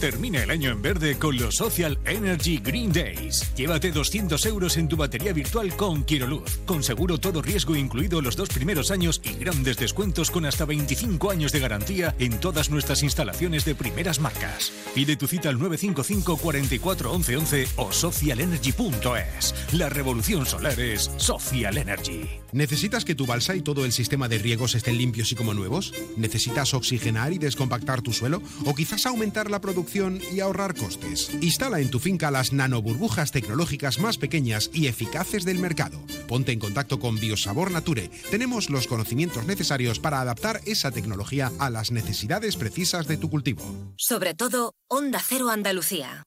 [0.00, 3.52] Termina el año en verde con los Social Energy Green Days.
[3.54, 8.34] Llévate 200 euros en tu batería virtual con Quiroluz, con seguro todo riesgo incluido los
[8.34, 13.02] dos primeros años y grandes descuentos con hasta 25 años de garantía en todas nuestras
[13.02, 14.72] instalaciones de primeras marcas.
[14.94, 19.54] Pide tu cita al 955 44 11 11 o socialenergy.es.
[19.72, 22.26] La revolución solar es Social Energy.
[22.52, 25.92] ¿Necesitas que tu balsa y todo el sistema de riegos estén limpios y como nuevos?
[26.16, 28.40] ¿Necesitas oxigenar y descompactar tu suelo?
[28.64, 29.89] ¿O quizás aumentar la producción
[30.32, 31.30] y ahorrar costes?
[31.40, 36.00] Instala en tu finca las nanoburbujas tecnológicas más pequeñas y eficaces del mercado.
[36.28, 38.08] Ponte en contacto con Biosabor Nature.
[38.30, 43.62] Tenemos los conocimientos necesarios para adaptar esa tecnología a las necesidades precisas de tu cultivo.
[43.96, 46.22] Sobre todo, Onda Cero Andalucía.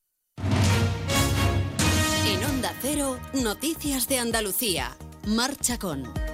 [2.27, 4.97] En Onda Cero, Noticias de Andalucía.
[5.25, 6.32] Marcha con.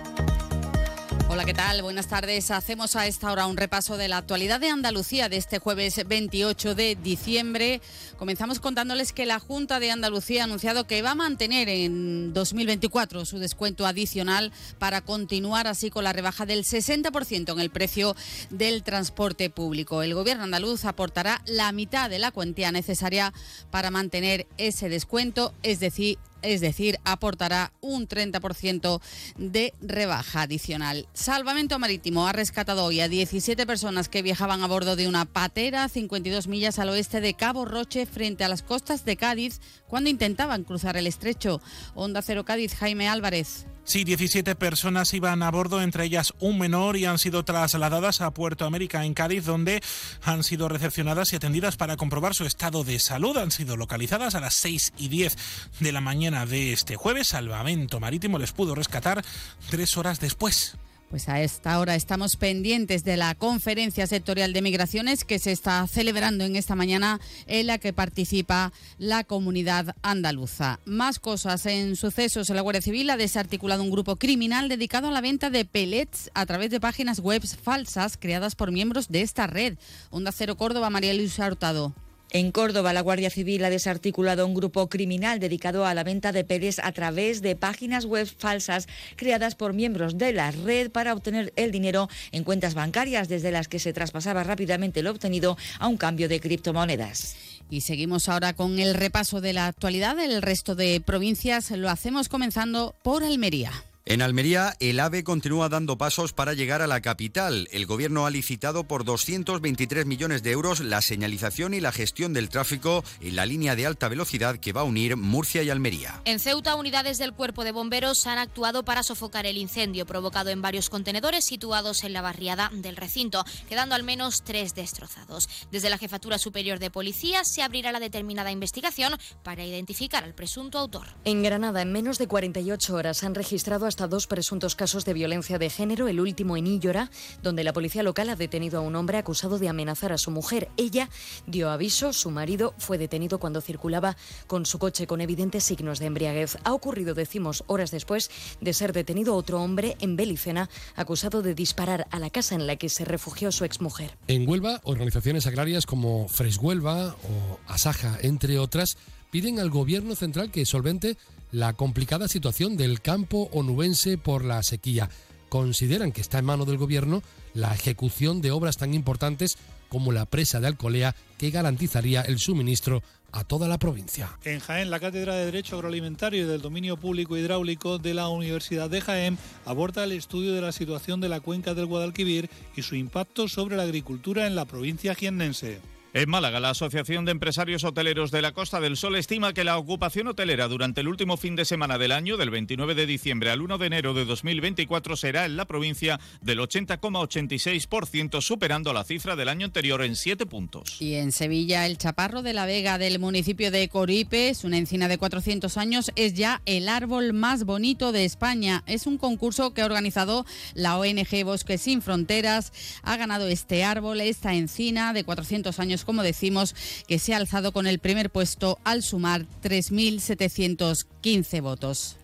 [1.32, 1.84] Hola, ¿qué tal?
[1.84, 2.50] Buenas tardes.
[2.50, 6.74] Hacemos a esta hora un repaso de la actualidad de Andalucía de este jueves 28
[6.74, 7.82] de diciembre.
[8.18, 13.26] Comenzamos contándoles que la Junta de Andalucía ha anunciado que va a mantener en 2024
[13.26, 18.16] su descuento adicional para continuar así con la rebaja del 60% en el precio
[18.50, 20.02] del transporte público.
[20.02, 23.34] El Gobierno andaluz aportará la mitad de la cuantía necesaria
[23.70, 29.02] para mantener ese descuento, es decir, es decir, aportará un 30%
[29.38, 31.08] de rebaja adicional.
[31.14, 35.88] Salvamento Marítimo ha rescatado hoy a 17 personas que viajaban a bordo de una patera
[35.88, 39.60] 52 millas al oeste de Cabo Roche frente a las costas de Cádiz
[39.90, 41.62] cuando intentaban cruzar el estrecho.
[41.96, 43.66] Onda Cero Cádiz, Jaime Álvarez.
[43.90, 48.32] Sí, 17 personas iban a bordo, entre ellas un menor, y han sido trasladadas a
[48.32, 49.82] Puerto América en Cádiz, donde
[50.22, 53.36] han sido recepcionadas y atendidas para comprobar su estado de salud.
[53.38, 55.36] Han sido localizadas a las 6 y 10
[55.80, 57.30] de la mañana de este jueves.
[57.30, 59.26] Salvamento Marítimo les pudo rescatar
[59.72, 60.78] tres horas después.
[61.10, 65.88] Pues a esta hora estamos pendientes de la conferencia sectorial de migraciones que se está
[65.88, 70.80] celebrando en esta mañana en la que participa la comunidad andaluza.
[70.86, 72.50] Más cosas en sucesos.
[72.50, 76.46] La Guardia Civil ha desarticulado un grupo criminal dedicado a la venta de pellets a
[76.46, 79.80] través de páginas web falsas creadas por miembros de esta red.
[80.12, 81.96] Onda Cero Córdoba, María Luisa Hurtado.
[82.32, 86.44] En Córdoba, la Guardia Civil ha desarticulado un grupo criminal dedicado a la venta de
[86.44, 91.52] pellets a través de páginas web falsas creadas por miembros de la red para obtener
[91.56, 95.98] el dinero en cuentas bancarias desde las que se traspasaba rápidamente lo obtenido a un
[95.98, 97.36] cambio de criptomonedas.
[97.72, 101.72] Y seguimos ahora con el repaso de la actualidad del resto de provincias.
[101.72, 103.72] Lo hacemos comenzando por Almería.
[104.10, 107.68] En Almería, el AVE continúa dando pasos para llegar a la capital.
[107.72, 112.50] El gobierno ha licitado por 223 millones de euros la señalización y la gestión del
[112.50, 116.24] tráfico en la línea de alta velocidad que va a unir Murcia y Almería.
[116.26, 120.64] En Ceuta, unidades del cuerpo de bomberos han actuado para sofocar el incendio provocado en
[120.64, 125.48] varios contenedores situados en la barriada del recinto, quedando al menos tres destrozados.
[125.72, 130.80] Desde la Jefatura Superior de Policía se abrirá la determinada investigación para identificar al presunto
[130.80, 131.10] autor.
[131.26, 135.58] En Granada, en menos de 48 horas han registrado hasta dos presuntos casos de violencia
[135.58, 137.12] de género, el último en Íllora,
[137.44, 140.70] donde la policía local ha detenido a un hombre acusado de amenazar a su mujer.
[140.78, 141.10] Ella
[141.48, 146.06] dio aviso, su marido fue detenido cuando circulaba con su coche con evidentes signos de
[146.06, 146.58] embriaguez.
[146.64, 148.30] Ha ocurrido, decimos, horas después
[148.62, 152.76] de ser detenido otro hombre en Belicena, acusado de disparar a la casa en la
[152.76, 154.18] que se refugió su exmujer.
[154.28, 158.98] En Huelva, organizaciones agrarias como Freshuelva o Asaja, entre otras,
[159.32, 161.18] piden al gobierno central que solvente
[161.52, 165.10] la complicada situación del campo onubense por la sequía.
[165.50, 167.24] Consideran que está en mano del gobierno
[167.54, 169.58] la ejecución de obras tan importantes
[169.90, 174.38] como la presa de Alcolea que garantizaría el suministro a toda la provincia.
[174.44, 178.90] En Jaén, la Cátedra de Derecho Agroalimentario y del Dominio Público Hidráulico de la Universidad
[178.90, 182.96] de Jaén aborda el estudio de la situación de la cuenca del Guadalquivir y su
[182.96, 185.80] impacto sobre la agricultura en la provincia jiennense.
[186.12, 189.78] En Málaga, la Asociación de Empresarios Hoteleros de la Costa del Sol estima que la
[189.78, 193.62] ocupación hotelera durante el último fin de semana del año, del 29 de diciembre al
[193.62, 199.50] 1 de enero de 2024, será en la provincia del 80,86%, superando la cifra del
[199.50, 201.00] año anterior en 7 puntos.
[201.00, 205.20] Y en Sevilla, el Chaparro de la Vega del municipio de Coripes, una encina de
[205.20, 208.84] 400 años, es ya el árbol más bonito de España.
[208.88, 212.74] Es un concurso que ha organizado la ONG Bosques Sin Fronteras.
[213.04, 216.76] Ha ganado este árbol, esta encina de 400 años como decimos,
[217.08, 222.18] que se ha alzado con el primer puesto al sumar 3.715 votos.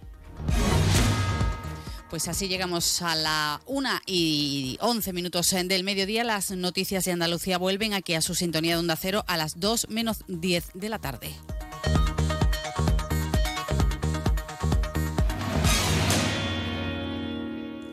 [2.09, 6.23] Pues así llegamos a la 1 y 11 minutos del mediodía.
[6.23, 9.89] Las noticias de Andalucía vuelven aquí a su sintonía de Onda Cero a las 2
[9.89, 11.33] menos 10 de la tarde.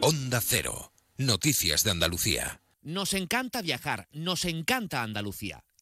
[0.00, 0.92] Onda Cero.
[1.16, 2.60] Noticias de Andalucía.
[2.82, 5.64] Nos encanta viajar, nos encanta Andalucía.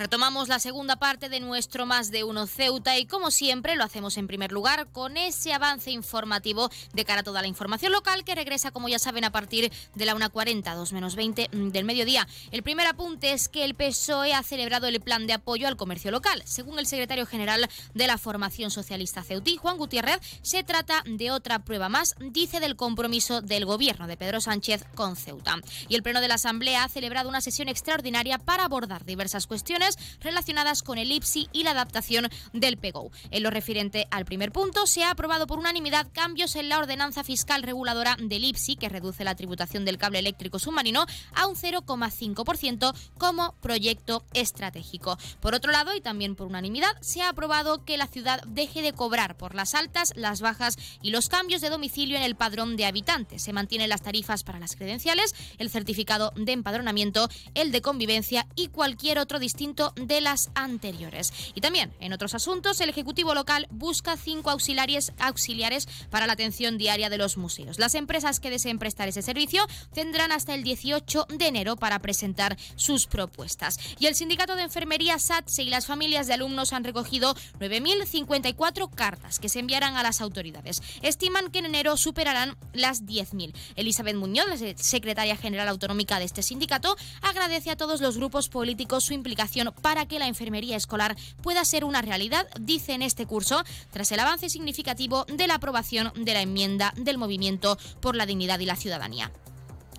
[0.00, 4.16] Retomamos la segunda parte de nuestro Más de Uno Ceuta y como siempre lo hacemos
[4.16, 8.34] en primer lugar con ese avance informativo de cara a toda la información local que
[8.34, 12.26] regresa como ya saben a partir de la 1.40, 2 menos 20 mm, del mediodía.
[12.50, 16.10] El primer apunte es que el PSOE ha celebrado el plan de apoyo al comercio
[16.10, 16.42] local.
[16.46, 21.58] Según el secretario general de la Formación Socialista Ceutí, Juan Gutiérrez, se trata de otra
[21.58, 25.56] prueba más, dice, del compromiso del gobierno de Pedro Sánchez con Ceuta.
[25.90, 29.89] Y el Pleno de la Asamblea ha celebrado una sesión extraordinaria para abordar diversas cuestiones
[30.20, 33.10] relacionadas con el IPSI y la adaptación del PEGO.
[33.30, 37.24] En lo referente al primer punto, se ha aprobado por unanimidad cambios en la ordenanza
[37.24, 42.94] fiscal reguladora del IPSI, que reduce la tributación del cable eléctrico submarino a un 0,5%
[43.18, 45.18] como proyecto estratégico.
[45.40, 48.92] Por otro lado, y también por unanimidad, se ha aprobado que la ciudad deje de
[48.92, 52.86] cobrar por las altas, las bajas y los cambios de domicilio en el padrón de
[52.86, 53.42] habitantes.
[53.42, 58.68] Se mantienen las tarifas para las credenciales, el certificado de empadronamiento, el de convivencia y
[58.68, 61.32] cualquier otro distinto de las anteriores.
[61.54, 66.78] Y también, en otros asuntos, el Ejecutivo local busca cinco auxiliares, auxiliares para la atención
[66.78, 67.78] diaria de los museos.
[67.78, 72.56] Las empresas que deseen prestar ese servicio tendrán hasta el 18 de enero para presentar
[72.76, 73.78] sus propuestas.
[73.98, 79.38] Y el Sindicato de Enfermería SATSE y las familias de alumnos han recogido 9.054 cartas
[79.38, 80.82] que se enviarán a las autoridades.
[81.02, 83.54] Estiman que en enero superarán las 10.000.
[83.76, 89.14] Elizabeth Muñoz, secretaria general autonómica de este sindicato, agradece a todos los grupos políticos su
[89.14, 94.10] implicación para que la enfermería escolar pueda ser una realidad, dice en este curso, tras
[94.12, 98.66] el avance significativo de la aprobación de la enmienda del Movimiento por la Dignidad y
[98.66, 99.30] la Ciudadanía.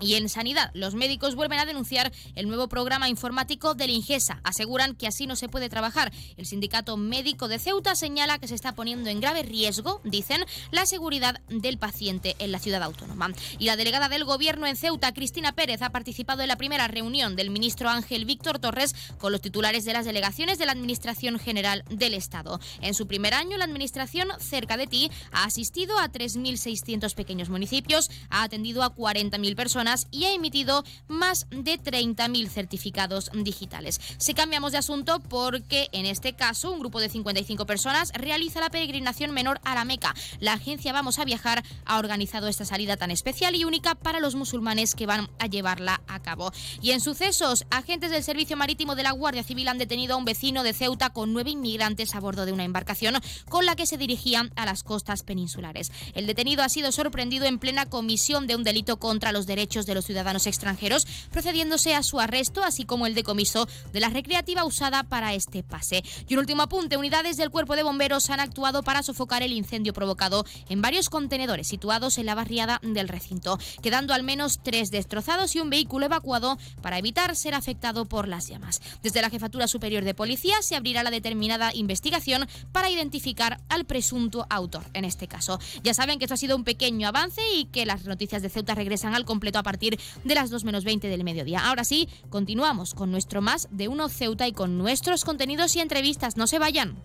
[0.02, 4.40] Y en sanidad, los médicos vuelven a denunciar el nuevo programa informático del Ingesa.
[4.42, 6.12] Aseguran que así no se puede trabajar.
[6.36, 10.86] El sindicato médico de Ceuta señala que se está poniendo en grave riesgo, dicen, la
[10.86, 13.30] seguridad del paciente en la ciudad autónoma.
[13.60, 17.36] Y la delegada del gobierno en Ceuta, Cristina Pérez, ha participado en la primera reunión
[17.36, 21.84] del ministro Ángel Víctor Torres con los titulares de las delegaciones de la Administración General
[21.90, 22.58] del Estado.
[22.80, 28.10] En su primer año, la Administración cerca de ti ha asistido a 3.600 pequeños municipios,
[28.30, 34.00] ha atendido a 40.000 personas y ha emitido más de 30.000 certificados digitales.
[34.18, 38.70] Si cambiamos de asunto porque en este caso un grupo de 55 personas realiza la
[38.70, 40.14] peregrinación menor a la Meca.
[40.40, 44.34] La agencia Vamos a Viajar ha organizado esta salida tan especial y única para los
[44.34, 46.52] musulmanes que van a llevarla a cabo.
[46.80, 50.24] Y en sucesos, agentes del Servicio Marítimo de la Guardia Civil han detenido a un
[50.24, 53.14] vecino de Ceuta con nueve inmigrantes a bordo de una embarcación
[53.48, 55.92] con la que se dirigían a las costas peninsulares.
[56.14, 59.94] El detenido ha sido sorprendido en plena comisión de un delito contra los derechos de
[59.94, 65.04] los ciudadanos extranjeros, procediéndose a su arresto, así como el decomiso de la recreativa usada
[65.04, 66.02] para este pase.
[66.28, 69.92] Y un último apunte, unidades del Cuerpo de Bomberos han actuado para sofocar el incendio
[69.92, 75.54] provocado en varios contenedores situados en la barriada del recinto, quedando al menos tres destrozados
[75.54, 78.80] y un vehículo evacuado para evitar ser afectado por las llamas.
[79.02, 84.46] Desde la Jefatura Superior de Policía se abrirá la determinada investigación para identificar al presunto
[84.50, 85.58] autor en este caso.
[85.82, 88.74] Ya saben que esto ha sido un pequeño avance y que las noticias de Ceuta
[88.74, 91.66] regresan al completo a partir de las 2 menos 20 del mediodía.
[91.66, 96.36] Ahora sí, continuamos con nuestro más de uno Ceuta y con nuestros contenidos y entrevistas.
[96.36, 96.96] No se vayan.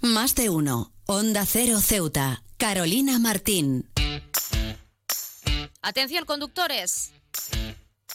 [0.00, 0.92] Más de uno.
[1.06, 2.42] Onda Cero Ceuta.
[2.56, 3.88] Carolina Martín.
[5.82, 7.12] Atención conductores.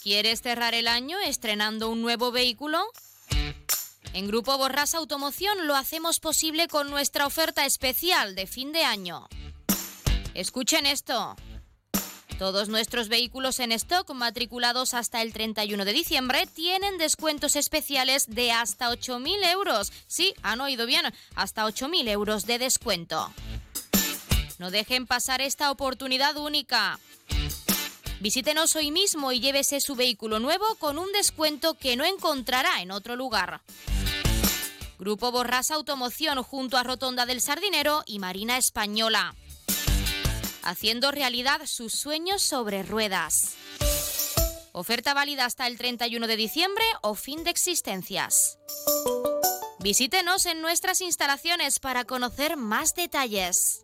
[0.02, 2.80] ¿Quieres cerrar el año estrenando un nuevo vehículo?
[4.14, 9.28] En Grupo Borras Automoción lo hacemos posible con nuestra oferta especial de fin de año.
[10.36, 11.36] Escuchen esto.
[12.38, 18.52] Todos nuestros vehículos en stock matriculados hasta el 31 de diciembre tienen descuentos especiales de
[18.52, 19.92] hasta 8.000 euros.
[20.06, 23.34] Sí, han oído bien, hasta 8.000 euros de descuento.
[24.60, 27.00] No dejen pasar esta oportunidad única.
[28.20, 32.92] Visítenos hoy mismo y llévese su vehículo nuevo con un descuento que no encontrará en
[32.92, 33.62] otro lugar.
[35.04, 39.36] Grupo Borras Automoción junto a Rotonda del Sardinero y Marina Española.
[40.62, 43.56] Haciendo realidad sus sueños sobre ruedas.
[44.72, 48.58] Oferta válida hasta el 31 de diciembre o fin de existencias.
[49.80, 53.84] Visítenos en nuestras instalaciones para conocer más detalles.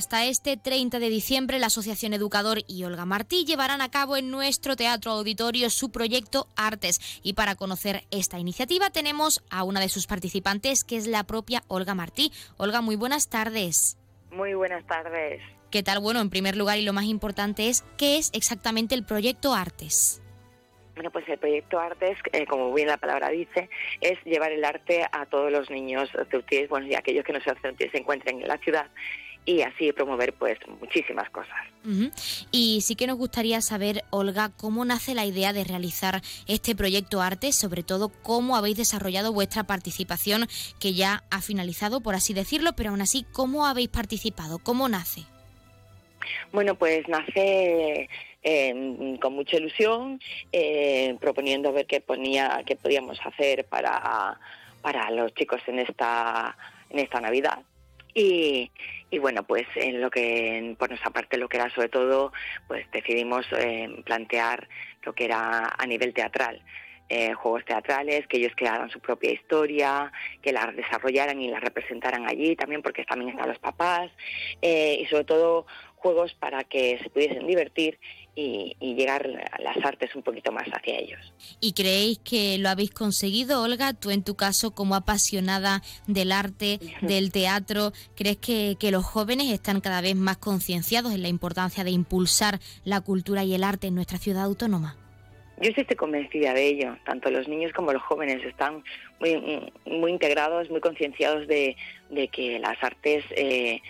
[0.00, 4.30] Hasta este 30 de diciembre, la Asociación Educador y Olga Martí llevarán a cabo en
[4.30, 7.20] nuestro Teatro Auditorio su proyecto Artes.
[7.22, 11.64] Y para conocer esta iniciativa tenemos a una de sus participantes, que es la propia
[11.68, 12.32] Olga Martí.
[12.56, 13.98] Olga, muy buenas tardes.
[14.30, 15.42] Muy buenas tardes.
[15.70, 16.00] ¿Qué tal?
[16.00, 20.22] Bueno, en primer lugar y lo más importante es, ¿qué es exactamente el proyecto Artes?
[20.94, 23.68] Bueno, pues el proyecto Artes, eh, como bien la palabra dice,
[24.00, 27.56] es llevar el arte a todos los niños ceutíes, bueno, y aquellos que no sean
[27.60, 28.90] ceutíes se encuentren en la ciudad
[29.50, 31.56] y así promover pues muchísimas cosas.
[32.52, 37.20] Y sí que nos gustaría saber, Olga, cómo nace la idea de realizar este proyecto
[37.20, 40.46] Arte, sobre todo cómo habéis desarrollado vuestra participación,
[40.78, 44.58] que ya ha finalizado, por así decirlo, pero aún así, ¿cómo habéis participado?
[44.58, 45.22] ¿Cómo nace?
[46.52, 48.08] Bueno, pues nace
[48.42, 50.20] em, con mucha ilusión,
[50.52, 54.38] eh, proponiendo ver qué ponía, qué podíamos hacer para,
[54.82, 56.56] para los chicos en esta
[56.90, 57.60] en esta Navidad.
[58.14, 58.70] Y,
[59.10, 62.32] y bueno, pues en lo que, por nuestra parte, lo que era sobre todo,
[62.68, 64.68] pues decidimos eh, plantear
[65.02, 66.62] lo que era a nivel teatral.
[67.12, 72.28] Eh, juegos teatrales, que ellos crearan su propia historia, que la desarrollaran y la representaran
[72.28, 74.12] allí también, porque también están los papás,
[74.62, 77.98] eh, y sobre todo juegos para que se pudiesen divertir
[78.34, 81.20] y, llegar a las artes un poquito más hacia ellos.
[81.60, 83.94] ¿Y creéis que lo habéis conseguido, Olga?
[83.94, 89.50] Tú en tu caso, como apasionada del arte, del teatro, ¿crees que, que los jóvenes
[89.50, 93.86] están cada vez más concienciados en la importancia de impulsar la cultura y el arte
[93.86, 94.96] en nuestra ciudad autónoma?
[95.60, 96.96] Yo sí estoy convencida de ello.
[97.04, 98.82] Tanto los niños como los jóvenes están
[99.20, 101.76] muy, muy integrados, muy concienciados de,
[102.08, 103.82] de, que las artes eh,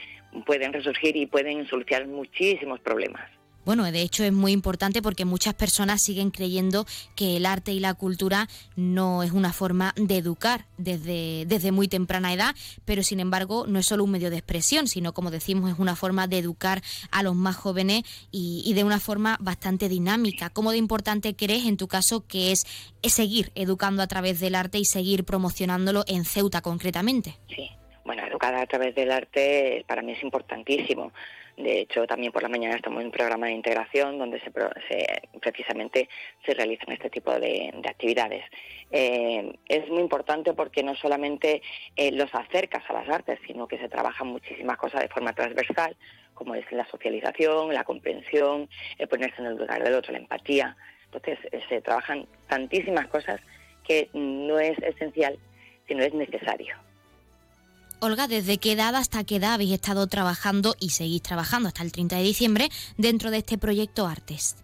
[0.47, 3.31] pueden resurgir y pueden solucionar muchísimos problemas.
[3.65, 7.81] Bueno, de hecho es muy importante porque muchas personas siguen creyendo que el arte y
[7.81, 12.55] la cultura no es una forma de educar desde, desde muy temprana edad,
[12.85, 15.95] pero sin embargo no es solo un medio de expresión, sino como decimos es una
[15.95, 16.81] forma de educar
[17.11, 20.49] a los más jóvenes y, de una forma bastante dinámica.
[20.49, 22.65] ¿Cómo de importante crees en tu caso que es,
[23.03, 27.37] es seguir educando a través del arte y seguir promocionándolo en Ceuta concretamente?
[27.55, 27.69] Sí,
[28.05, 31.13] bueno, educar a través del arte para mí es importantísimo.
[31.63, 34.41] De hecho, también por la mañana estamos en un programa de integración donde
[35.41, 36.09] precisamente
[36.45, 38.45] se realizan este tipo de, actividades.
[38.91, 41.61] Eh, es muy importante porque no solamente
[41.97, 45.97] eh, los acercas a las artes, sino que se trabajan muchísimas cosas de forma transversal,
[46.35, 50.77] como es la socialización, la comprensión, el ponerse en el lugar del otro, la empatía.
[51.05, 53.41] Entonces, eh, se trabajan tantísimas cosas
[53.87, 55.39] que no es esencial,
[55.87, 56.90] sino es necesario.
[58.03, 61.93] Olga, ¿desde qué edad hasta qué edad habéis estado trabajando y seguís trabajando hasta el
[61.93, 64.57] 30 de diciembre dentro de este proyecto Artes?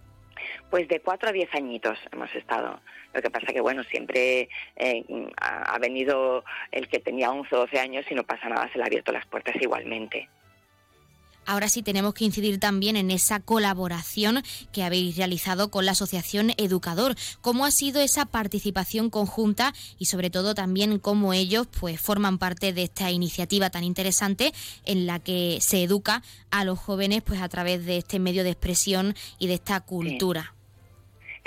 [0.71, 2.81] Pues de cuatro a diez añitos hemos estado.
[3.13, 5.05] Lo que pasa que, bueno, siempre eh,
[5.37, 8.85] ha venido el que tenía 11 o 12 años y no pasa nada, se le
[8.85, 10.31] ha abierto las puertas igualmente.
[11.47, 14.43] Ahora sí tenemos que incidir también en esa colaboración
[14.73, 17.15] que habéis realizado con la Asociación Educador.
[17.41, 22.73] ¿Cómo ha sido esa participación conjunta y sobre todo también cómo ellos pues forman parte
[22.73, 24.53] de esta iniciativa tan interesante
[24.85, 28.51] en la que se educa a los jóvenes pues a través de este medio de
[28.51, 30.56] expresión y de esta cultura?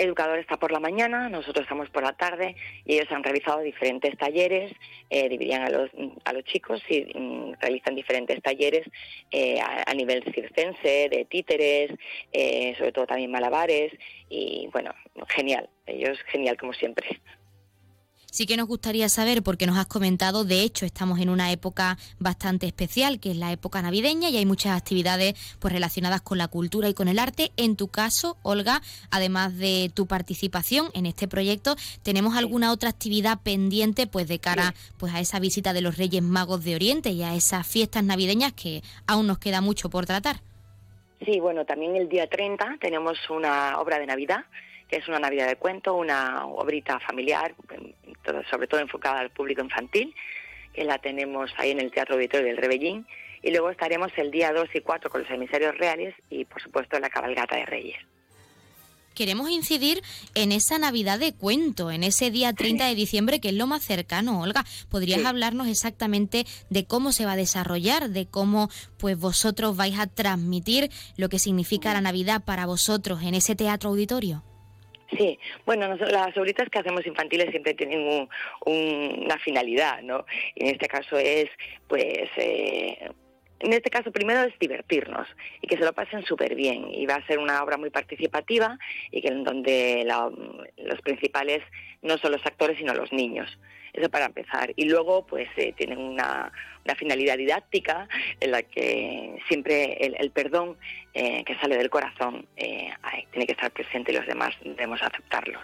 [0.00, 4.16] Educador está por la mañana, nosotros estamos por la tarde y ellos han realizado diferentes
[4.16, 4.72] talleres,
[5.10, 5.90] eh, dividían a los,
[6.24, 8.86] a los chicos y mm, realizan diferentes talleres
[9.30, 11.90] eh, a, nivel circense, de títeres,
[12.32, 13.92] eh, sobre todo también malabares
[14.28, 14.94] y bueno,
[15.28, 17.20] genial, ellos genial como siempre.
[18.30, 21.98] Sí que nos gustaría saber, porque nos has comentado, de hecho estamos en una época
[22.18, 26.48] bastante especial, que es la época navideña, y hay muchas actividades pues, relacionadas con la
[26.48, 27.50] cultura y con el arte.
[27.56, 33.40] En tu caso, Olga, además de tu participación en este proyecto, ¿tenemos alguna otra actividad
[33.42, 37.22] pendiente pues, de cara pues, a esa visita de los Reyes Magos de Oriente y
[37.22, 40.40] a esas fiestas navideñas que aún nos queda mucho por tratar?
[41.24, 44.44] Sí, bueno, también el día 30 tenemos una obra de Navidad
[44.90, 47.54] que es una Navidad de cuento, una obrita familiar,
[48.50, 50.12] sobre todo enfocada al público infantil,
[50.74, 53.06] que la tenemos ahí en el Teatro Auditorio del Rebellín.
[53.42, 56.98] Y luego estaremos el día 2 y 4 con los emisarios reales y, por supuesto,
[56.98, 57.98] la cabalgata de Reyes.
[59.14, 60.02] Queremos incidir
[60.34, 63.82] en esa Navidad de cuento, en ese día 30 de diciembre, que es lo más
[63.82, 64.40] cercano.
[64.40, 69.98] Olga, ¿podrías hablarnos exactamente de cómo se va a desarrollar, de cómo pues vosotros vais
[69.98, 74.42] a transmitir lo que significa la Navidad para vosotros en ese teatro auditorio?
[75.16, 78.28] Sí, bueno, las obritas que hacemos infantiles siempre tienen
[78.64, 80.24] una finalidad, ¿no?
[80.54, 81.48] Y en este caso es,
[81.88, 83.10] pues, eh,
[83.60, 85.28] en este caso primero es divertirnos
[85.60, 86.88] y que se lo pasen súper bien.
[86.92, 88.78] Y va a ser una obra muy participativa
[89.10, 90.06] y que en donde
[90.76, 91.62] los principales
[92.02, 93.58] no son los actores sino los niños.
[93.92, 94.72] Eso para empezar.
[94.76, 96.52] Y luego, pues, eh, tienen una,
[96.96, 98.08] finalidad didáctica
[98.40, 100.76] en la que siempre el, perdón
[101.14, 102.90] eh, que sale del corazón eh,
[103.30, 105.62] tiene que estar presente y los demás debemos aceptarlos.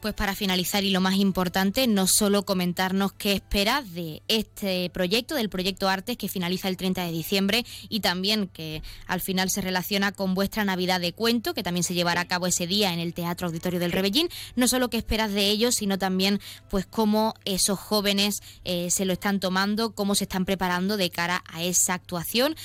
[0.00, 5.34] Pues para finalizar y lo más importante, no solo comentarnos qué esperas de este proyecto,
[5.34, 9.60] del proyecto Artes que finaliza el 30 de diciembre y también que al final se
[9.60, 12.98] relaciona con vuestra Navidad de cuento, que también se llevará a cabo ese día en
[12.98, 14.30] el Teatro Auditorio del Rebellín.
[14.56, 16.40] No solo qué esperas de ellos, sino también
[16.70, 21.44] pues cómo esos jóvenes eh, se lo están tomando, cómo se están preparando de cara
[21.52, 22.56] a esa actuación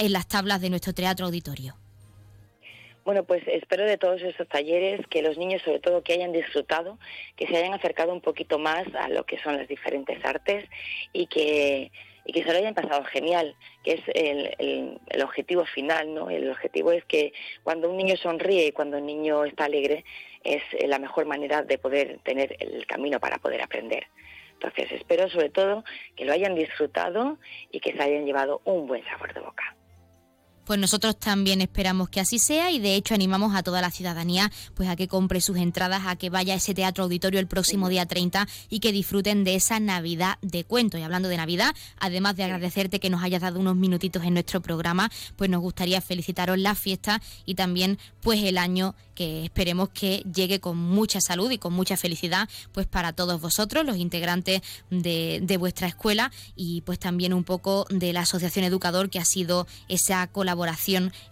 [0.00, 1.83] en las tablas de nuestro Teatro Auditorio.
[3.04, 6.98] Bueno, pues espero de todos estos talleres que los niños, sobre todo, que hayan disfrutado,
[7.36, 10.64] que se hayan acercado un poquito más a lo que son las diferentes artes
[11.12, 11.92] y que,
[12.24, 16.30] y que se lo hayan pasado genial, que es el, el, objetivo final, ¿no?
[16.30, 20.06] El objetivo es que cuando un niño sonríe y cuando un niño está alegre,
[20.42, 24.06] es la mejor manera de poder tener el camino para poder aprender.
[24.54, 25.84] Entonces, espero sobre todo
[26.16, 27.38] que lo hayan disfrutado
[27.70, 29.73] y que se hayan llevado un buen sabor de boca.
[30.64, 34.50] Pues nosotros también esperamos que así sea y de hecho animamos a toda la ciudadanía
[34.74, 37.90] pues a que compre sus entradas, a que vaya a ese teatro auditorio el próximo
[37.90, 40.96] día 30 y que disfruten de esa Navidad de cuento.
[40.96, 44.62] Y hablando de Navidad, además de agradecerte que nos hayas dado unos minutitos en nuestro
[44.62, 50.24] programa, pues nos gustaría felicitaros la fiesta y también pues el año que esperemos que
[50.34, 55.40] llegue con mucha salud y con mucha felicidad pues para todos vosotros, los integrantes de,
[55.42, 59.66] de vuestra escuela y pues también un poco de la Asociación Educador que ha sido
[59.88, 60.53] esa colaboración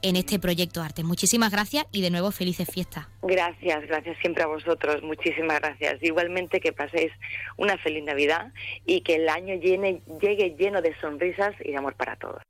[0.03, 1.03] en este proyecto Arte.
[1.05, 3.07] Muchísimas gracias y de nuevo felices fiestas.
[3.23, 6.03] Gracias, gracias siempre a vosotros, muchísimas gracias.
[6.03, 7.13] Igualmente que paséis
[7.57, 8.53] una feliz Navidad
[8.87, 12.43] y que el año llene, llegue lleno de sonrisas y de amor para todos.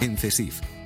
[0.00, 0.60] En CESIF,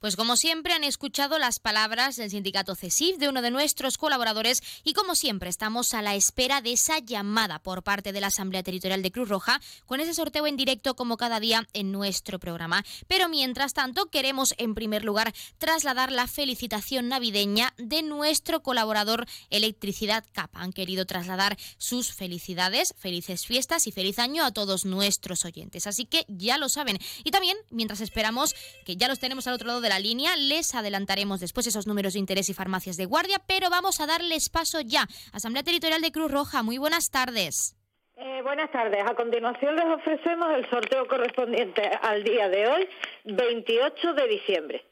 [0.00, 4.62] Pues como siempre han escuchado las palabras del sindicato CESIF de uno de nuestros colaboradores
[4.84, 8.62] y como siempre estamos a la espera de esa llamada por parte de la Asamblea
[8.62, 12.84] Territorial de Cruz Roja con ese sorteo en directo como cada día en nuestro programa.
[13.08, 20.24] Pero mientras tanto queremos en primer lugar trasladar la felicitación navideña de nuestro colaborador Electricidad
[20.30, 20.54] CAP.
[20.54, 25.88] Han querido trasladar sus felicidades, felices fiestas y feliz año a todos nuestros oyentes.
[25.88, 27.00] Así que ya lo saben.
[27.24, 28.54] Y también mientras esperamos
[28.86, 30.36] que ya los tenemos al otro lado de la línea.
[30.36, 34.48] Les adelantaremos después esos números de interés y farmacias de guardia, pero vamos a darles
[34.48, 35.06] paso ya.
[35.32, 37.74] Asamblea Territorial de Cruz Roja, muy buenas tardes.
[38.16, 39.04] Eh, buenas tardes.
[39.08, 42.88] A continuación les ofrecemos el sorteo correspondiente al día de hoy,
[43.24, 44.84] 28 de diciembre.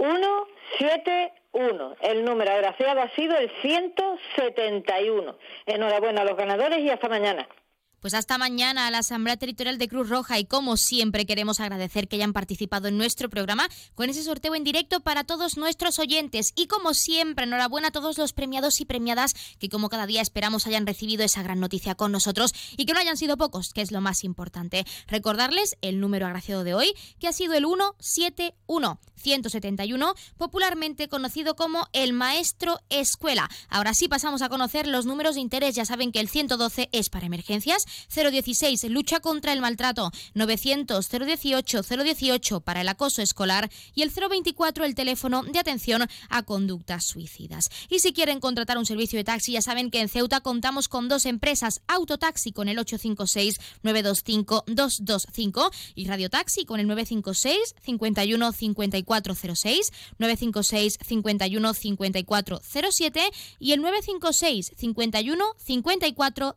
[0.00, 0.46] Uno,
[0.78, 1.94] siete, uno.
[2.00, 2.24] El
[2.88, 5.36] agraciado ha sido el 171.
[5.66, 7.48] Enhorabuena a los ganadores y hasta mañana.
[8.00, 12.08] Pues hasta mañana a la Asamblea Territorial de Cruz Roja y como siempre queremos agradecer
[12.08, 16.52] que hayan participado en nuestro programa con ese sorteo en directo para todos nuestros oyentes
[16.56, 20.66] y como siempre enhorabuena a todos los premiados y premiadas que como cada día esperamos
[20.66, 23.92] hayan recibido esa gran noticia con nosotros y que no hayan sido pocos, que es
[23.92, 24.86] lo más importante.
[25.06, 27.66] Recordarles el número agraciado de hoy que ha sido el
[27.98, 33.48] 171 171, popularmente conocido como el Maestro Escuela.
[33.68, 35.74] Ahora sí pasamos a conocer los números de interés.
[35.74, 41.82] Ya saben que el 112 es para emergencias, 016 lucha contra el maltrato, 900 018
[41.82, 47.70] 018 para el acoso escolar y el 024 el teléfono de atención a conductas suicidas.
[47.88, 51.08] Y si quieren contratar un servicio de taxi, ya saben que en Ceuta contamos con
[51.08, 58.52] dos empresas, Autotaxi con el 856 925 225 y Radio Taxi con el 956 51
[58.52, 59.00] 54
[59.34, 66.56] 5406, 956 51 54 07 y el 956 51 54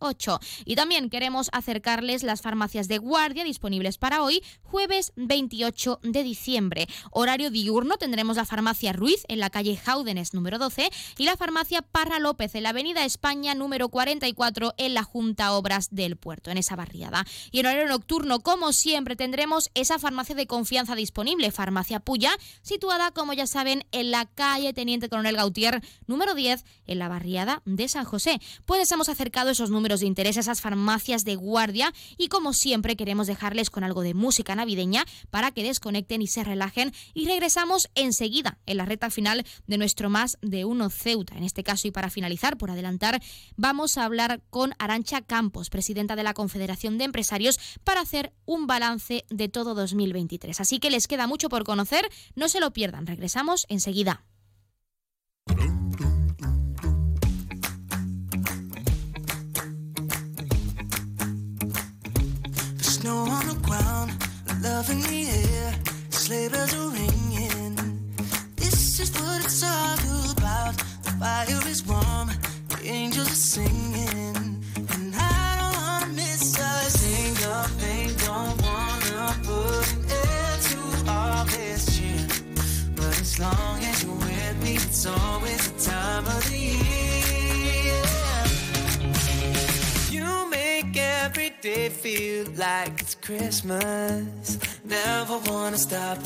[0.00, 0.40] 08.
[0.64, 6.86] Y también queremos acercarles las farmacias de guardia disponibles para hoy, jueves 28 de diciembre.
[7.10, 11.82] Horario diurno tendremos la farmacia Ruiz en la calle Jaúdenes número 12 y la farmacia
[11.82, 16.58] Parra López en la avenida España número 44 en la Junta Obras del Puerto, en
[16.58, 17.24] esa barriada.
[17.50, 22.32] Y en horario nocturno, como siempre, tendremos esa farmacia de confianza disponible, Farmacia Puya,
[22.62, 27.62] situada, como ya saben, en la calle Teniente Coronel Gautier, número 10, en la barriada
[27.64, 28.40] de San José.
[28.64, 32.96] Pues hemos acercado esos números de interés a esas farmacias de guardia y, como siempre,
[32.96, 36.92] queremos dejarles con algo de música navideña para que desconecten y se relajen.
[37.14, 41.36] Y regresamos enseguida, en la recta final de nuestro Más de Uno Ceuta.
[41.36, 43.22] En este caso, y para finalizar, por adelantar,
[43.56, 48.66] vamos a hablar con Arancha Campos, presidenta de la Confederación de Empresarios, para hacer un
[48.66, 50.60] balance de todo 2023.
[50.60, 54.24] Así que les queda mucho por conocer, no se lo pierdan, regresamos enseguida.
[63.04, 64.10] Snow on the ground,
[64.62, 65.74] love in the air,
[66.08, 67.76] sleigh bells are ringing.
[68.56, 70.74] This is what it's all about.
[71.04, 72.28] The fire is warm,
[72.70, 74.36] the angels are singing,
[74.94, 78.08] and I don't wanna miss a single thing.
[78.28, 80.78] Don't wanna put an end to
[81.12, 82.26] all this cheer,
[82.96, 86.83] but as long as you're with me, it's always the time of the year.
[91.64, 94.58] Day feel like it's Christmas.
[94.84, 96.18] Never wanna stop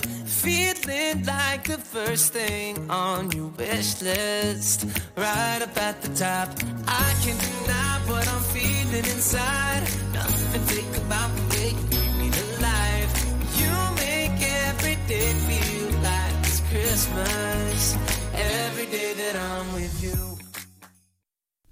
[0.43, 4.87] feeling like the first thing on your wish list.
[5.17, 6.49] Right up at the top.
[6.89, 9.83] I can't deny what I'm feeling inside.
[10.13, 12.29] Nothing fake about the way you me
[12.71, 13.13] life.
[13.61, 17.97] You make every day feel like it's Christmas.
[18.35, 20.19] Every day that I'm with you.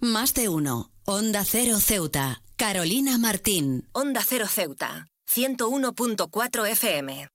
[0.01, 0.93] Más de uno.
[1.05, 2.46] Onda Cero Ceuta.
[2.59, 3.87] Carolina Martín.
[3.93, 7.29] Onda Cero Ceuta, 101.4 FM.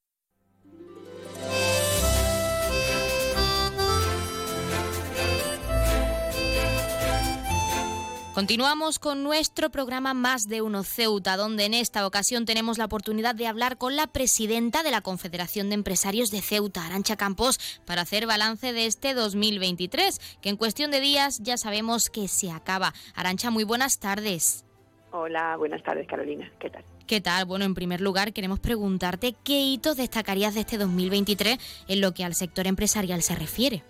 [8.34, 13.36] Continuamos con nuestro programa Más de Uno Ceuta, donde en esta ocasión tenemos la oportunidad
[13.36, 18.02] de hablar con la presidenta de la Confederación de Empresarios de Ceuta, Arancha Campos, para
[18.02, 22.96] hacer balance de este 2023, que en cuestión de días ya sabemos que se acaba.
[23.14, 24.66] Arancha, muy buenas tardes.
[25.12, 26.84] Hola, buenas tardes Carolina, ¿qué tal?
[27.06, 27.46] ¿Qué tal?
[27.46, 31.58] Bueno, en primer lugar queremos preguntarte qué hitos destacarías de este 2023
[31.90, 33.84] en lo que al sector empresarial se refiere.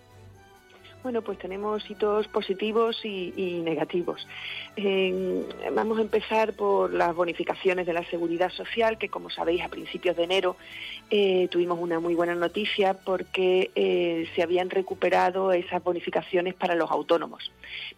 [1.03, 4.27] Bueno, pues tenemos hitos positivos y, negativos.
[5.73, 10.15] Vamos a empezar por las bonificaciones de la seguridad social, que como sabéis a principios
[10.15, 10.57] de enero
[11.09, 16.91] eh, tuvimos una muy buena noticia porque eh, se habían recuperado esas bonificaciones para los
[16.91, 17.51] autónomos.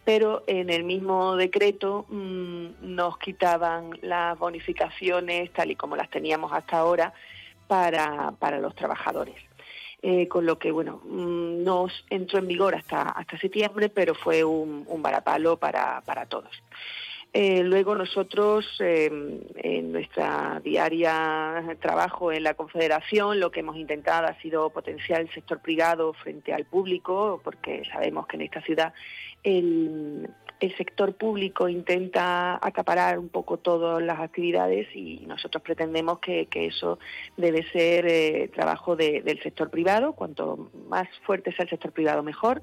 [0.04, 6.52] Pero en el mismo decreto mmm, nos quitaban las bonificaciones tal y como las teníamos
[6.54, 7.12] hasta ahora
[7.68, 9.36] para, para los trabajadores.
[10.06, 14.44] Eh, con lo que, bueno, mm, no entró en vigor hasta, hasta septiembre, pero fue
[14.44, 16.50] un, un varapalo para, para todos.
[17.32, 19.10] Eh, luego nosotros, eh,
[19.56, 25.32] en nuestra diaria trabajo en la Confederación, lo que hemos intentado ha sido potenciar el
[25.32, 28.92] sector privado frente al público, porque sabemos que en esta ciudad
[29.42, 30.28] el,
[30.64, 36.98] el sector público intenta acaparar un poco todas las actividades y nosotros pretendemos que, eso
[37.36, 40.14] debe ser eh, trabajo de, del sector privado.
[40.14, 42.62] Cuanto más fuerte sea el sector privado, mejor.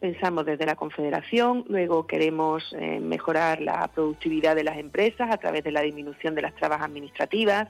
[0.00, 5.62] Pensamos desde la Confederación, luego queremos eh, mejorar la productividad de las empresas a través
[5.62, 7.68] de la disminución de las trabas administrativas,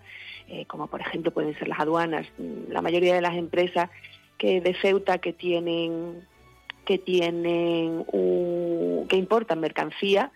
[0.48, 2.26] eh, como por ejemplo pueden ser las aduanas.
[2.68, 3.90] La mayoría de las empresas
[4.38, 6.26] que de Ceuta que tienen
[6.84, 10.32] que tienen un, que importan mercancía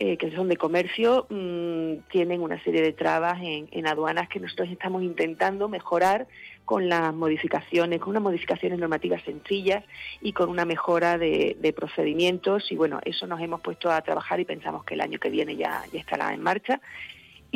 [0.00, 4.68] eh, que son de comercio mmm, tienen una serie de trabas en, aduanas que nosotros
[4.68, 6.26] estamos intentando mejorar
[6.64, 9.84] con las modificaciones, con unas modificaciones normativas sencillas
[10.20, 14.44] y con una mejora de, procedimientos y bueno, eso nos hemos puesto a trabajar y
[14.44, 16.80] pensamos que el año que viene ya estará en marcha.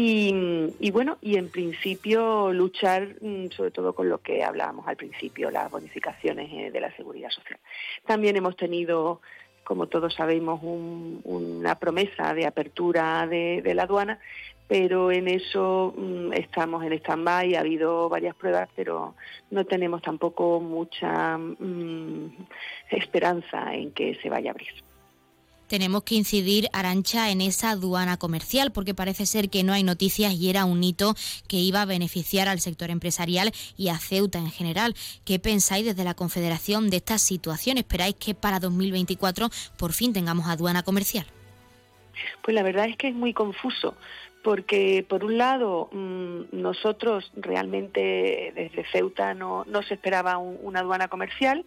[0.01, 0.33] Y,
[0.79, 5.51] y, bueno, y en principio luchar mm, sobre todo con lo que hablábamos al principio,
[5.51, 7.59] las bonificaciones eh, de la seguridad social.
[8.07, 9.20] También hemos tenido,
[9.65, 14.20] como todos sabemos, un, una promesa de apertura de, la aduana,
[14.69, 19.16] pero en eso mm, estamos en stand-by, ha habido varias pruebas, pero
[19.51, 22.47] no tenemos tampoco mucha mm,
[22.93, 24.88] esperanza en que se vaya a abrir
[25.69, 30.32] tenemos que incidir, Arancha, en esa aduana comercial, porque parece ser que no hay noticias
[30.32, 31.15] y era un hito
[31.47, 34.95] que iba a beneficiar al sector empresarial y a Ceuta en general.
[35.24, 37.78] ¿Qué pensáis desde la Confederación de esta situación?
[37.78, 41.27] ¿Esperáis que para 2024 por fin tengamos aduana comercial?
[42.43, 43.95] Pues la verdad es que es muy confuso,
[44.43, 50.81] porque por un lado mmm, nosotros realmente desde Ceuta no, no se esperaba un, una
[50.81, 51.65] aduana comercial,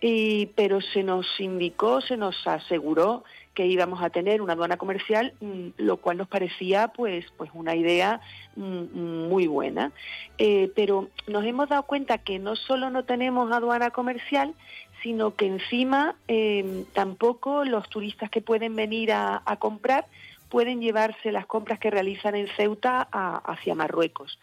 [0.00, 5.32] y, pero se nos indicó, se nos aseguró que íbamos a tener una aduana comercial,
[5.76, 8.20] lo cual nos parecía pues, pues una idea
[8.56, 9.92] muy buena.
[10.38, 14.54] Eh, pero nos hemos dado cuenta que no solo no tenemos aduana comercial,
[15.02, 20.06] sino que encima eh, tampoco los turistas que pueden venir a, comprar
[20.48, 24.38] pueden llevarse las compras que realizan en Ceuta hacia Marruecos.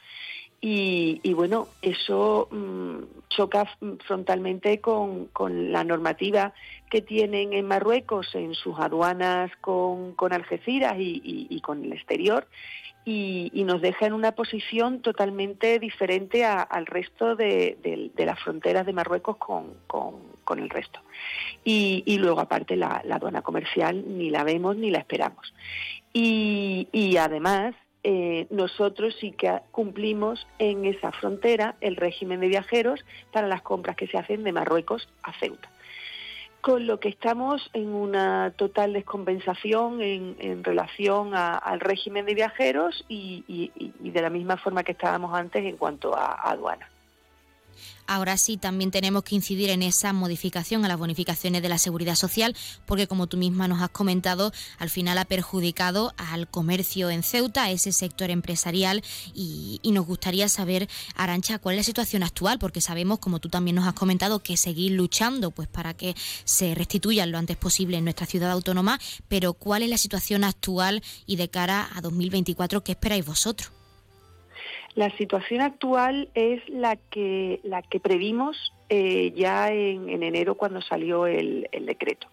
[0.63, 3.65] Y, y, bueno, eso mmm, choca
[4.05, 6.53] frontalmente con, con, la normativa
[6.91, 11.93] que tienen en Marruecos en sus aduanas con, con Algeciras y, y, y, con el
[11.93, 12.47] exterior
[13.05, 17.77] y, nos deja en una posición totalmente diferente a, al resto de,
[18.15, 20.99] de, las fronteras de Marruecos con, con, el resto.
[21.63, 25.53] Y, luego aparte la, la, aduana comercial ni la vemos ni la esperamos.
[26.13, 27.73] y además
[28.03, 33.95] eh, nosotros sí que cumplimos en esa frontera el régimen de viajeros para las compras
[33.95, 35.69] que se hacen de Marruecos a Ceuta.
[36.61, 43.71] Con lo que estamos en una total descompensación en, relación al régimen de viajeros y,
[43.99, 46.90] de la misma forma que estábamos antes en cuanto a aduana.
[48.07, 52.15] Ahora sí, también tenemos que incidir en esa modificación a las bonificaciones de la seguridad
[52.15, 57.23] social, porque como tú misma nos has comentado, al final ha perjudicado al comercio en
[57.23, 59.01] Ceuta, a ese sector empresarial,
[59.33, 63.75] y, nos gustaría saber, Arancha, cuál es la situación actual, porque sabemos, como tú también
[63.75, 68.05] nos has comentado, que seguir luchando pues para que se restituyan lo antes posible en
[68.05, 72.93] nuestra ciudad autónoma, pero cuál es la situación actual y de cara a 2024, ¿qué
[72.93, 73.80] esperáis vosotros?
[74.95, 81.25] La situación actual es la que, la que previmos eh, ya en, enero cuando salió
[81.25, 82.27] el, decreto.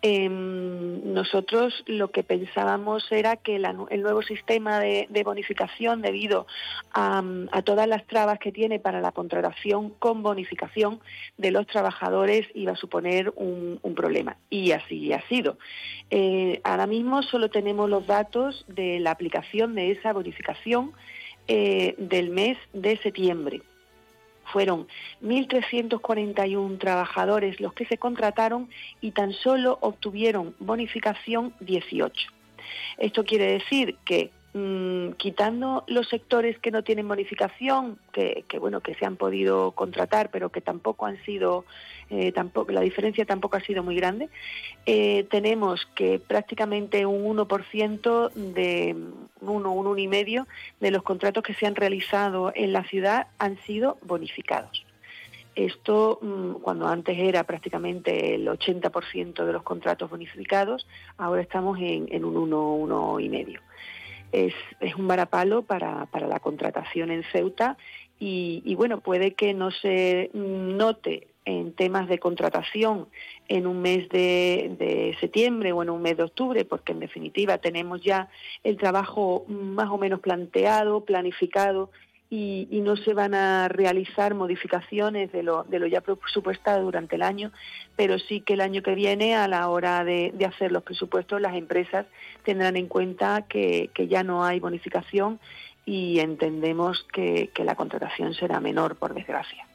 [0.00, 6.46] Em, nosotros lo que pensábamos era que el nuevo sistema de, bonificación, debido
[6.94, 7.22] a,
[7.62, 11.00] todas las trabas que tiene para la contratación con bonificación
[11.36, 14.38] de los trabajadores, iba a suponer un, problema.
[14.48, 15.58] Y así ha sido.
[16.08, 20.94] Eh, ahora mismo solo tenemos los datos de la aplicación de esa bonificación
[21.48, 23.62] eh, del mes de septiembre.
[24.52, 24.86] Fueron
[25.22, 28.68] 1.341 trabajadores los que se contrataron
[29.00, 32.30] y tan solo obtuvieron bonificación 18.
[32.98, 38.94] Esto quiere decir que Mm, quitando los sectores que no tienen bonificación, que, bueno que
[38.94, 41.64] se han podido contratar, pero que tampoco han sido,
[42.10, 44.28] eh, tampoco la diferencia tampoco ha sido muy grande,
[44.84, 48.94] eh, tenemos que prácticamente un 1% de
[49.40, 50.46] uno, un uno y medio
[50.80, 54.84] de los contratos que se han realizado en la ciudad han sido bonificados.
[55.54, 62.08] Esto, mm, cuando antes era prácticamente el 80% de los contratos bonificados, ahora estamos en,
[62.12, 63.62] en un 1, uno y medio
[64.32, 67.76] es, es un varapalo para, para la contratación en Ceuta
[68.24, 73.08] y, bueno, puede que no se note en temas de contratación
[73.48, 77.58] en un mes de, de, septiembre o en un mes de octubre, porque en definitiva
[77.58, 78.28] tenemos ya
[78.62, 81.90] el trabajo más o menos planteado, planificado
[82.34, 87.22] y, no se van a realizar modificaciones de lo, de lo ya presupuestado durante el
[87.22, 87.52] año,
[87.94, 91.54] pero sí que el año que viene, a la hora de, hacer los presupuestos, las
[91.54, 92.06] empresas
[92.42, 95.40] tendrán en cuenta que, que ya no hay bonificación
[95.84, 99.66] y entendemos que la contratación será menor, por desgracia.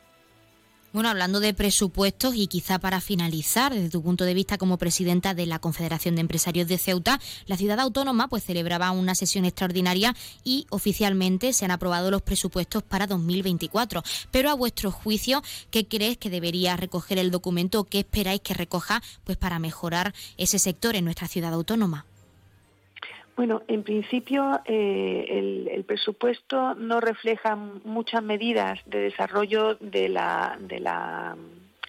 [0.93, 5.33] Bueno, hablando de presupuestos y quizá para finalizar, desde tu punto de vista como presidenta
[5.33, 10.15] de la Confederación de Empresarios de Ceuta, la ciudad autónoma pues celebraba una sesión extraordinaria
[10.45, 14.01] y oficialmente se han aprobado los presupuestos para 2024.
[14.31, 17.83] Pero a vuestro juicio, ¿qué crees que debería recoger el documento?
[17.83, 22.05] ¿Qué esperáis que recoja pues para mejorar ese sector en nuestra ciudad autónoma?
[23.37, 30.79] Bueno, en principio eh, el, presupuesto no refleja muchas medidas de desarrollo de la, de
[30.79, 31.37] la,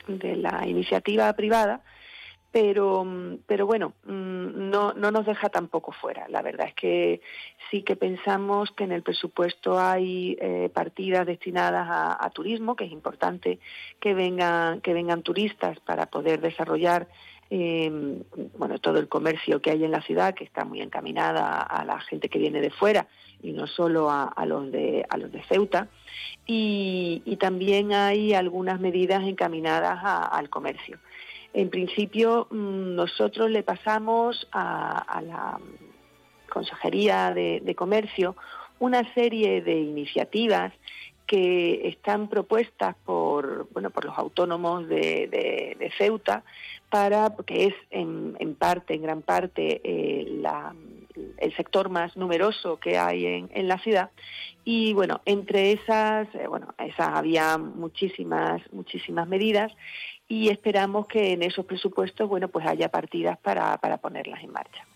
[0.06, 1.80] de la iniciativa privada,
[2.52, 3.06] pero,
[3.46, 6.28] pero bueno, mm, no, no nos deja tampoco fuera.
[6.28, 7.22] La verdad es que
[7.70, 12.84] sí que pensamos que en el presupuesto hay eh, partidas destinadas a, a, turismo, que
[12.84, 13.58] es importante
[14.00, 17.08] que vengan, que vengan turistas para poder desarrollar
[17.50, 17.90] eh,
[18.58, 21.98] bueno, todo el comercio que hay en la ciudad, que está muy encaminada a la
[22.00, 23.08] gente que viene de fuera
[23.42, 25.88] y no solo a, los, de, a los de Ceuta.
[26.46, 30.98] Y, también hay algunas medidas encaminadas al comercio.
[31.54, 35.58] En principio, mm, nosotros le pasamos a, la
[36.50, 38.36] Consejería de, Comercio
[38.80, 40.72] una serie de iniciativas
[41.28, 46.42] que están propuestas por bueno por los autónomos de, Ceuta
[46.90, 50.42] para que es en, parte en gran parte eh,
[51.36, 54.10] el sector más numeroso que hay en, en la ciudad.
[54.64, 59.70] Y bueno entre esas eh, bueno esas había muchísimas muchísimas medidas
[60.28, 64.86] y esperamos que en esos presupuestos bueno pues haya partidas para, para ponerlas en marcha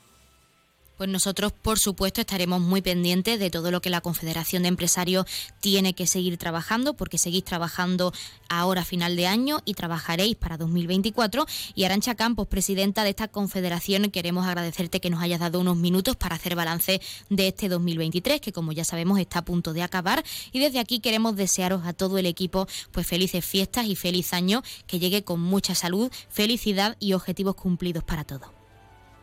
[0.97, 5.27] pues nosotros, por supuesto, estaremos muy pendientes de todo lo que la Confederación de Empresarios
[5.61, 8.13] tiene que seguir trabajando, porque seguís trabajando
[8.49, 11.47] ahora a final de año y trabajaréis para 2024.
[11.75, 16.17] Y Arancha Campos, presidenta de esta confederación, queremos agradecerte que nos hayas dado unos minutos
[16.17, 17.01] para hacer balance
[17.31, 20.25] de este 2023, que como ya sabemos está a punto de acabar.
[20.53, 24.63] Y desde aquí queremos desearos a todo el equipo pues felices fiestas y feliz año,
[24.87, 28.62] que llegue con mucha salud, felicidad y objetivos cumplidos para todos.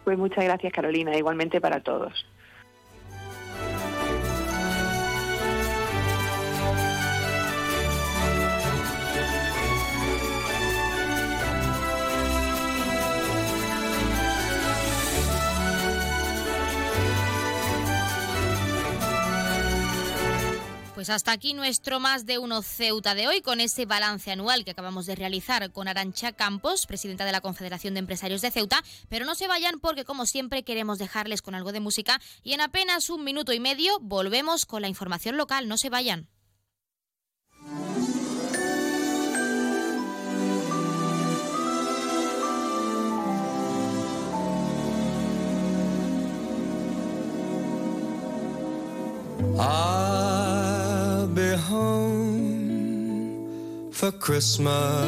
[0.10, 2.26] Pues muchas gracias Carolina, igualmente para todos.
[21.00, 24.72] Pues hasta aquí nuestro más de uno Ceuta de hoy con ese balance anual que
[24.72, 28.84] acabamos de realizar con Arancha Campos, presidenta de la Confederación de Empresarios de Ceuta.
[29.08, 32.60] Pero no se vayan porque como siempre queremos dejarles con algo de música y en
[32.60, 35.70] apenas un minuto y medio volvemos con la información local.
[35.70, 36.28] No se vayan.
[49.60, 50.39] Be
[51.60, 53.50] home
[53.92, 55.08] for Christmas.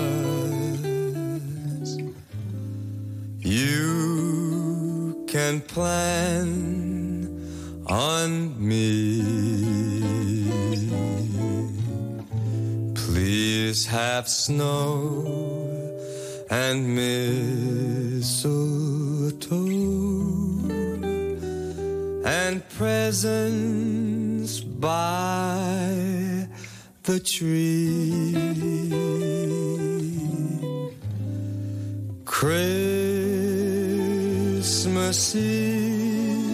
[3.40, 6.48] You can plan
[7.88, 9.22] on me.
[12.96, 15.26] Please have snow
[16.50, 18.42] and mistletoe
[22.26, 26.31] and presents by
[27.04, 28.34] the tree.
[32.26, 32.96] Christmas
[35.36, 36.52] Eve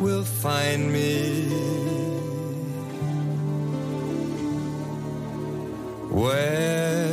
[0.00, 1.48] will find me
[6.10, 7.08] where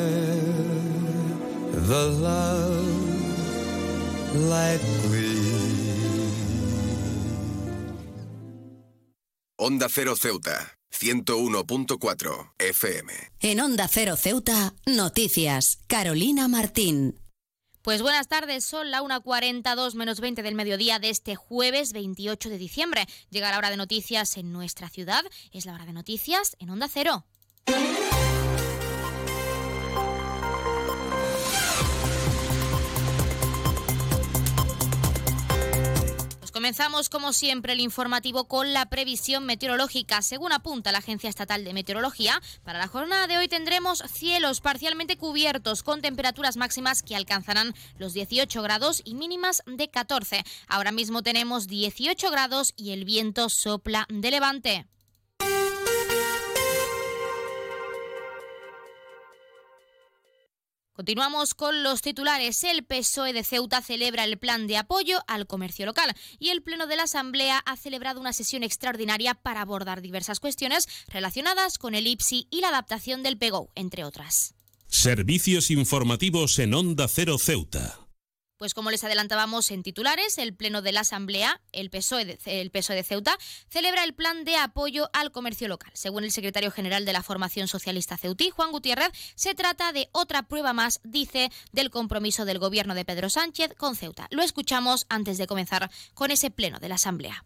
[1.72, 2.86] the love
[4.36, 5.56] light gleams.
[9.60, 13.14] Onda Cero Ceuta, 101.4 FM.
[13.42, 15.80] En Onda Cero Ceuta, noticias.
[15.88, 17.20] Carolina Martín.
[17.82, 22.58] Pues buenas tardes, son la 1.42 menos 20 del mediodía de este jueves 28 de
[22.58, 23.06] diciembre.
[23.30, 26.88] Llega la hora de noticias en nuestra ciudad, es la hora de noticias en Onda
[26.92, 27.26] Cero.
[36.66, 40.24] Comenzamos, como siempre, el informativo con la previsión meteorológica.
[40.24, 45.16] Según apunta la Agencia Estatal de Meteorología, para la jornada de hoy tendremos cielos parcialmente
[45.16, 50.44] cubiertos con temperaturas máximas que alcanzarán los 18 grados y mínimas de 14.
[50.68, 54.88] Ahora mismo tenemos 18 grados y el viento sopla de levante.
[60.96, 62.64] Continuamos con los titulares.
[62.64, 66.88] El PSOE de Ceuta celebra el plan de apoyo al comercio local y el Pleno
[66.88, 72.08] de la Asamblea ha celebrado una sesión extraordinaria para abordar diversas cuestiones relacionadas con el
[72.08, 74.56] IPSI y la adaptación del PEGO, entre otras.
[74.88, 78.05] Servicios informativos en Onda Cero Ceuta.
[78.58, 82.96] Pues como les adelantábamos en titulares, el Pleno de la Asamblea, el PSOE, de, PSOE
[82.96, 83.38] de Ceuta,
[83.70, 85.92] celebra el plan de apoyo al comercio local.
[85.94, 90.44] Según el secretario general de la Formación Socialista Ceutí, Juan Gutiérrez, se trata de otra
[90.44, 94.28] prueba más, dice, del compromiso del gobierno de Pedro Sánchez con Ceuta.
[94.32, 97.44] Lo escuchamos antes de comenzar con ese Pleno de la Asamblea.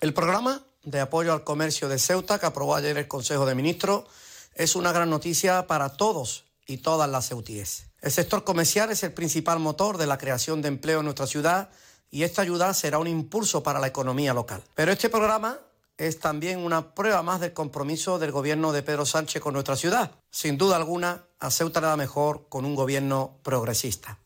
[0.00, 4.06] El programa de apoyo al comercio de Ceuta que aprobó ayer el Consejo de Ministros
[4.54, 7.87] es una gran noticia para todos y todas las ceutíes.
[8.00, 11.70] El sector comercial es el principal motor de la creación de empleo en nuestra ciudad
[12.10, 14.62] y esta ayuda será un impulso para la economía local.
[14.74, 15.58] Pero este programa
[15.96, 20.12] es también una prueba más del compromiso del gobierno de Pedro Sánchez con nuestra ciudad.
[20.30, 24.18] Sin duda alguna, a Ceuta le da mejor con un gobierno progresista.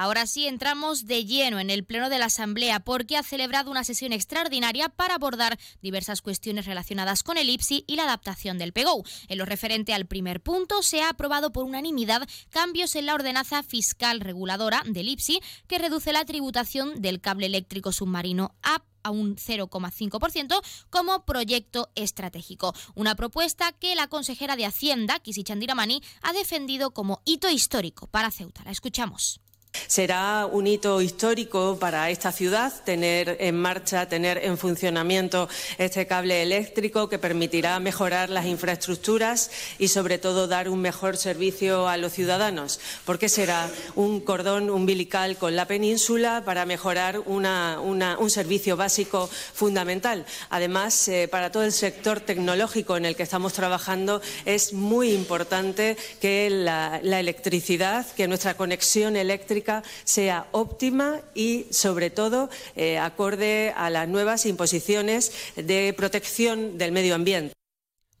[0.00, 3.82] Ahora sí entramos de lleno en el Pleno de la Asamblea porque ha celebrado una
[3.82, 9.02] sesión extraordinaria para abordar diversas cuestiones relacionadas con el IPSI y la adaptación del PEGO.
[9.26, 13.64] En lo referente al primer punto, se ha aprobado por unanimidad cambios en la ordenanza
[13.64, 19.36] fiscal reguladora del IPSI que reduce la tributación del cable eléctrico submarino a a un
[19.36, 20.60] 0,5%
[20.90, 22.74] como proyecto estratégico.
[22.94, 28.30] Una propuesta que la consejera de Hacienda, Kisi Chandiramani, ha defendido como hito histórico para
[28.30, 28.62] Ceuta.
[28.64, 29.40] La escuchamos.
[29.86, 36.42] Será un hito histórico para esta ciudad tener en marcha, tener en funcionamiento este cable
[36.42, 42.12] eléctrico que permitirá mejorar las infraestructuras y, sobre todo, dar un mejor servicio a los
[42.12, 50.26] ciudadanos, porque será un cordón umbilical con la península para mejorar un servicio básico fundamental.
[50.50, 55.96] Además, eh, para todo el sector tecnológico en el que estamos trabajando, es muy importante
[56.20, 59.57] que la electricidad, que nuestra conexión eléctrica
[60.04, 67.14] sea óptima y, sobre todo, eh, acorde a las nuevas imposiciones de protección del medio
[67.14, 67.54] ambiente.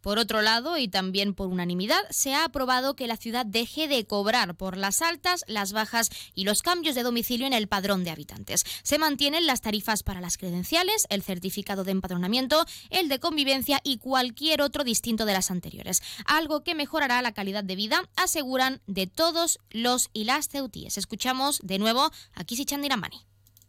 [0.00, 4.06] Por otro lado, y también por unanimidad, se ha aprobado que la ciudad deje de
[4.06, 8.10] cobrar por las altas, las bajas y los cambios de domicilio en el padrón de
[8.10, 8.64] habitantes.
[8.82, 13.98] Se mantienen las tarifas para las credenciales, el certificado de empadronamiento, el de convivencia y
[13.98, 19.06] cualquier otro distinto de las anteriores, algo que mejorará la calidad de vida, aseguran de
[19.06, 20.98] todos los y las ceutíes.
[20.98, 22.68] Escuchamos de nuevo a Kisi.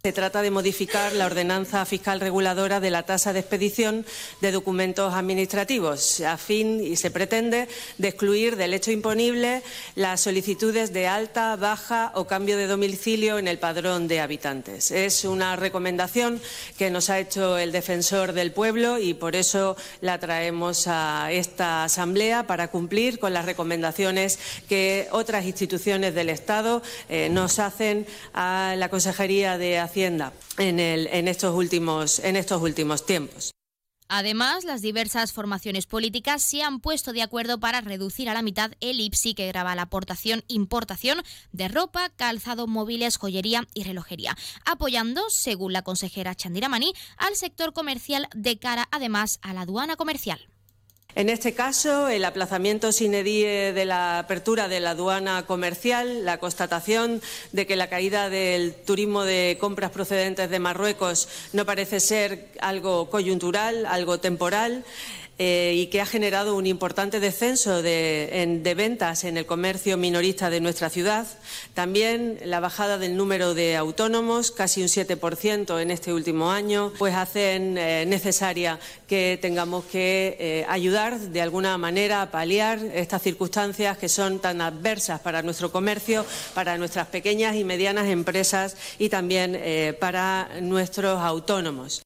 [0.01, 4.05] Se trata de modificar la ordenanza fiscal reguladora de la tasa de expedición
[4.39, 7.67] de documentos administrativos, a fin y se pretende
[7.97, 9.61] de excluir del hecho imponible
[9.95, 14.91] las solicitudes de alta, baja o cambio de domicilio en el padrón de habitantes.
[14.91, 16.39] Es una recomendación
[16.77, 21.83] que nos ha hecho el defensor del pueblo y por eso la traemos a esta
[21.83, 24.39] Asamblea para cumplir con las recomendaciones
[24.69, 31.55] que otras instituciones del Estado eh, nos hacen a la Consejería de Hacienda en, estos,
[31.55, 32.21] últimos,
[33.05, 33.51] tiempos.
[34.07, 38.71] Además, las diversas formaciones políticas se han puesto de acuerdo para reducir a la mitad
[38.81, 41.21] el IPSI que graba la aportación importación
[41.51, 47.73] de ropa, calzado, móviles, joyería y relojería, apoyando, según la consejera Chandira Mani, al sector
[47.73, 50.39] comercial de cara además a la aduana comercial.
[51.19, 56.37] En este caso, el aplazamiento sine die de la apertura de la aduana comercial, la
[56.37, 57.21] constatación
[57.51, 63.09] de que la caída del turismo de compras procedentes de Marruecos no parece ser algo
[63.09, 64.85] coyuntural, algo temporal,
[65.41, 70.59] eh, y que ha generado un importante descenso de, ventas en el comercio minorista de
[70.59, 71.25] nuestra ciudad.
[71.73, 77.15] También la bajada del número de autónomos, casi un 7% en este último año, pues
[77.15, 83.97] hacen eh, necesaria que tengamos que eh, ayudar de alguna manera a paliar estas circunstancias
[83.97, 89.57] que son tan adversas para nuestro comercio, para nuestras pequeñas y medianas empresas y también
[90.01, 92.01] para nuestros autónomos.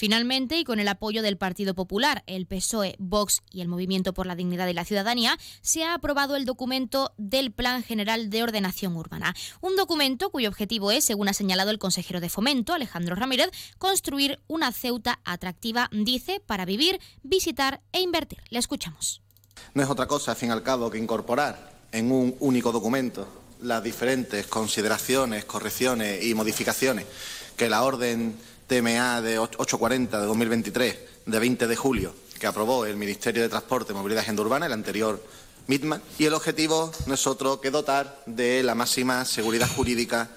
[0.00, 4.24] Finalmente, y con el apoyo del Partido Popular, el PSOE, Vox y el Movimiento por
[4.24, 8.96] la Dignidad de la Ciudadanía, se ha aprobado el documento del Plan General de Ordenación
[8.96, 9.34] Urbana.
[9.60, 14.40] Un documento cuyo objetivo es, según ha señalado el consejero de Fomento, Alejandro Ramírez, construir
[14.48, 18.38] una Ceuta atractiva, dice, para vivir, visitar e invertir.
[18.48, 19.20] Le escuchamos.
[19.74, 23.28] No es otra cosa, al fin y al cabo, que incorporar en un único documento
[23.60, 27.04] las diferentes consideraciones, correcciones y modificaciones
[27.60, 28.34] que la orden
[28.70, 33.92] TMA de 840 de 2023, de 20 de julio, que aprobó el Ministerio de Transporte,
[33.92, 35.20] Movilidad y Agenda Urbana, el anterior
[35.66, 40.30] MITMA, y el objetivo no es otro que dotar de la máxima seguridad jurídica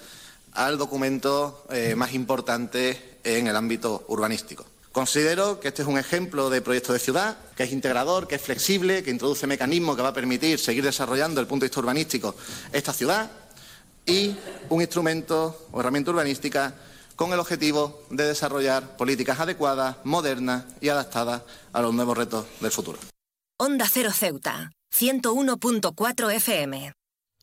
[0.54, 4.66] al documento eh, más importante en el ámbito urbanístico.
[4.92, 8.42] Considero que este es un ejemplo de proyecto de ciudad, que es integrador, que es
[8.42, 12.34] flexible, que introduce mecanismos que va a permitir seguir desarrollando el punto de vista urbanístico
[12.72, 13.30] esta ciudad
[14.08, 14.36] y
[14.70, 16.74] un instrumento o herramienta urbanística
[17.16, 22.72] con el objetivo de desarrollar políticas adecuadas, modernas y adaptadas a los nuevos retos del
[22.72, 23.00] futuro.
[23.58, 26.94] Onda Cero Ceuta, 101.4 FM.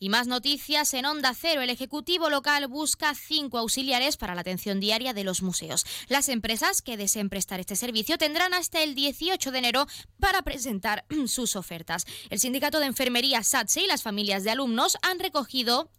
[0.02, 1.60] Y más noticias en Onda Cero.
[1.60, 5.84] El Ejecutivo local busca cinco auxiliares para la atención diaria de los museos.
[6.08, 9.86] Las empresas que deseen prestar este servicio tendrán hasta el 18 de enero
[10.18, 12.06] para presentar sus ofertas.
[12.30, 15.90] El Sindicato de Enfermería SATSE y las familias de alumnos han recogido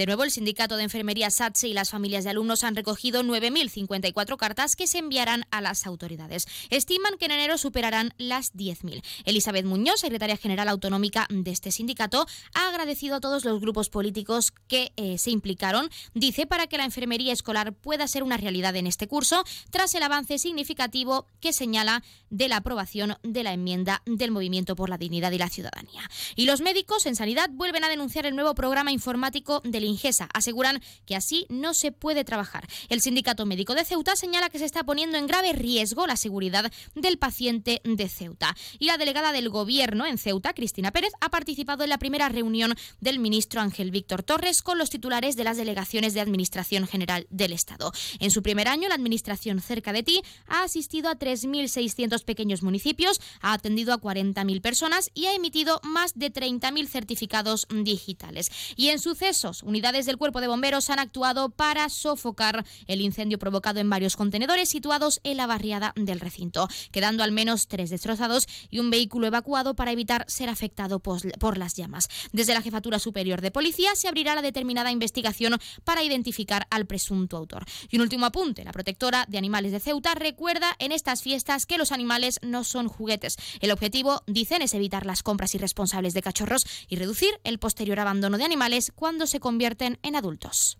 [0.00, 4.38] De nuevo, el Sindicato de Enfermería SATSE y las familias de alumnos han recogido 9.054
[4.38, 6.46] cartas que se enviarán a las autoridades.
[6.70, 9.02] Estiman que en enero superarán las 10.000.
[9.26, 14.54] Elizabeth Muñoz, secretaria general autonómica de este sindicato, ha agradecido a todos los grupos políticos
[14.68, 18.86] que eh, se implicaron, dice, para que la enfermería escolar pueda ser una realidad en
[18.86, 24.30] este curso, tras el avance significativo que señala de la aprobación de la enmienda del
[24.30, 26.08] Movimiento por la Dignidad y la Ciudadanía.
[26.36, 30.28] Y los médicos en sanidad vuelven a denunciar el nuevo programa informático del Ingesa.
[30.32, 32.66] Aseguran que así no se puede trabajar.
[32.88, 36.72] El Sindicato Médico de Ceuta señala que se está poniendo en grave riesgo la seguridad
[36.94, 38.56] del paciente de Ceuta.
[38.78, 42.74] Y la delegada del Gobierno en Ceuta, Cristina Pérez, ha participado en la primera reunión
[43.00, 47.52] del ministro Ángel Víctor Torres con los titulares de las delegaciones de Administración General del
[47.52, 47.92] Estado.
[48.18, 53.20] En su primer año, la Administración cerca de ti ha asistido a 3.600 pequeños municipios,
[53.40, 58.50] ha atendido a 40.000 personas y ha emitido más de 30.000 certificados digitales.
[58.76, 63.80] Y en sucesos, unidades del Cuerpo de Bomberos han actuado para sofocar el incendio provocado
[63.80, 68.78] en varios contenedores situados en la barriada del recinto, quedando al menos tres destrozados y
[68.78, 72.08] un vehículo evacuado para evitar ser afectado por las llamas.
[72.30, 77.38] Desde la Jefatura Superior de Policía se abrirá la determinada investigación para identificar al presunto
[77.38, 77.64] autor.
[77.88, 81.78] Y un último apunte, la protectora de animales de Ceuta recuerda en estas fiestas que
[81.78, 83.38] los animales no son juguetes.
[83.60, 88.36] El objetivo, dicen, es evitar las compras irresponsables de cachorros y reducir el posterior abandono
[88.36, 89.69] de animales cuando se convierten
[90.02, 90.78] en adultos.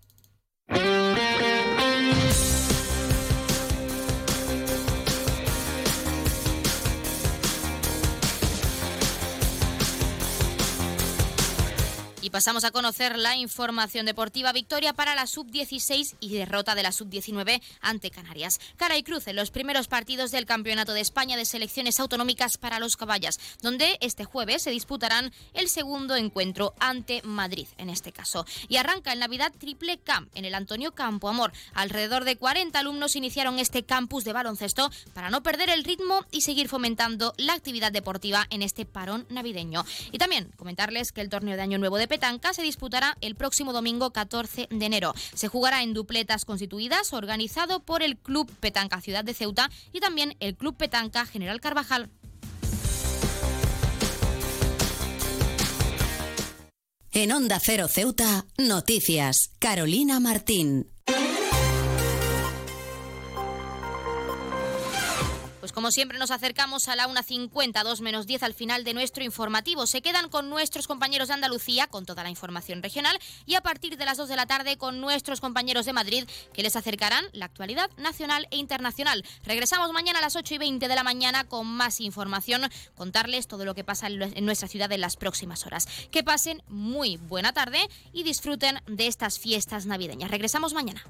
[12.31, 14.51] Pasamos a conocer la información deportiva.
[14.53, 18.59] Victoria para la sub-16 y derrota de la sub-19 ante Canarias.
[18.77, 22.97] Cara y cruz los primeros partidos del Campeonato de España de Selecciones Autonómicas para los
[22.97, 28.45] Caballas, donde este jueves se disputarán el segundo encuentro ante Madrid, en este caso.
[28.67, 31.51] Y arranca el Navidad Triple Camp en el Antonio Campo Amor.
[31.73, 36.41] Alrededor de 40 alumnos iniciaron este campus de baloncesto para no perder el ritmo y
[36.41, 39.85] seguir fomentando la actividad deportiva en este parón navideño.
[40.11, 43.73] Y también comentarles que el torneo de Año Nuevo de Petanca se disputará el próximo
[43.73, 45.15] domingo 14 de enero.
[45.33, 50.37] Se jugará en dupletas constituidas, organizado por el Club Petanca Ciudad de Ceuta y también
[50.39, 52.11] el Club Petanca General Carvajal.
[57.11, 59.49] En Onda Cero Ceuta, noticias.
[59.57, 60.90] Carolina Martín.
[65.81, 69.87] Como siempre nos acercamos a la 1.50, 2 menos 10 al final de nuestro informativo.
[69.87, 73.17] Se quedan con nuestros compañeros de Andalucía con toda la información regional
[73.47, 76.61] y a partir de las 2 de la tarde con nuestros compañeros de Madrid que
[76.61, 79.25] les acercarán la actualidad nacional e internacional.
[79.43, 83.65] Regresamos mañana a las 8 y 20 de la mañana con más información, contarles todo
[83.65, 85.87] lo que pasa en nuestra ciudad en las próximas horas.
[86.11, 87.79] Que pasen muy buena tarde
[88.13, 90.29] y disfruten de estas fiestas navideñas.
[90.29, 91.03] Regresamos mañana.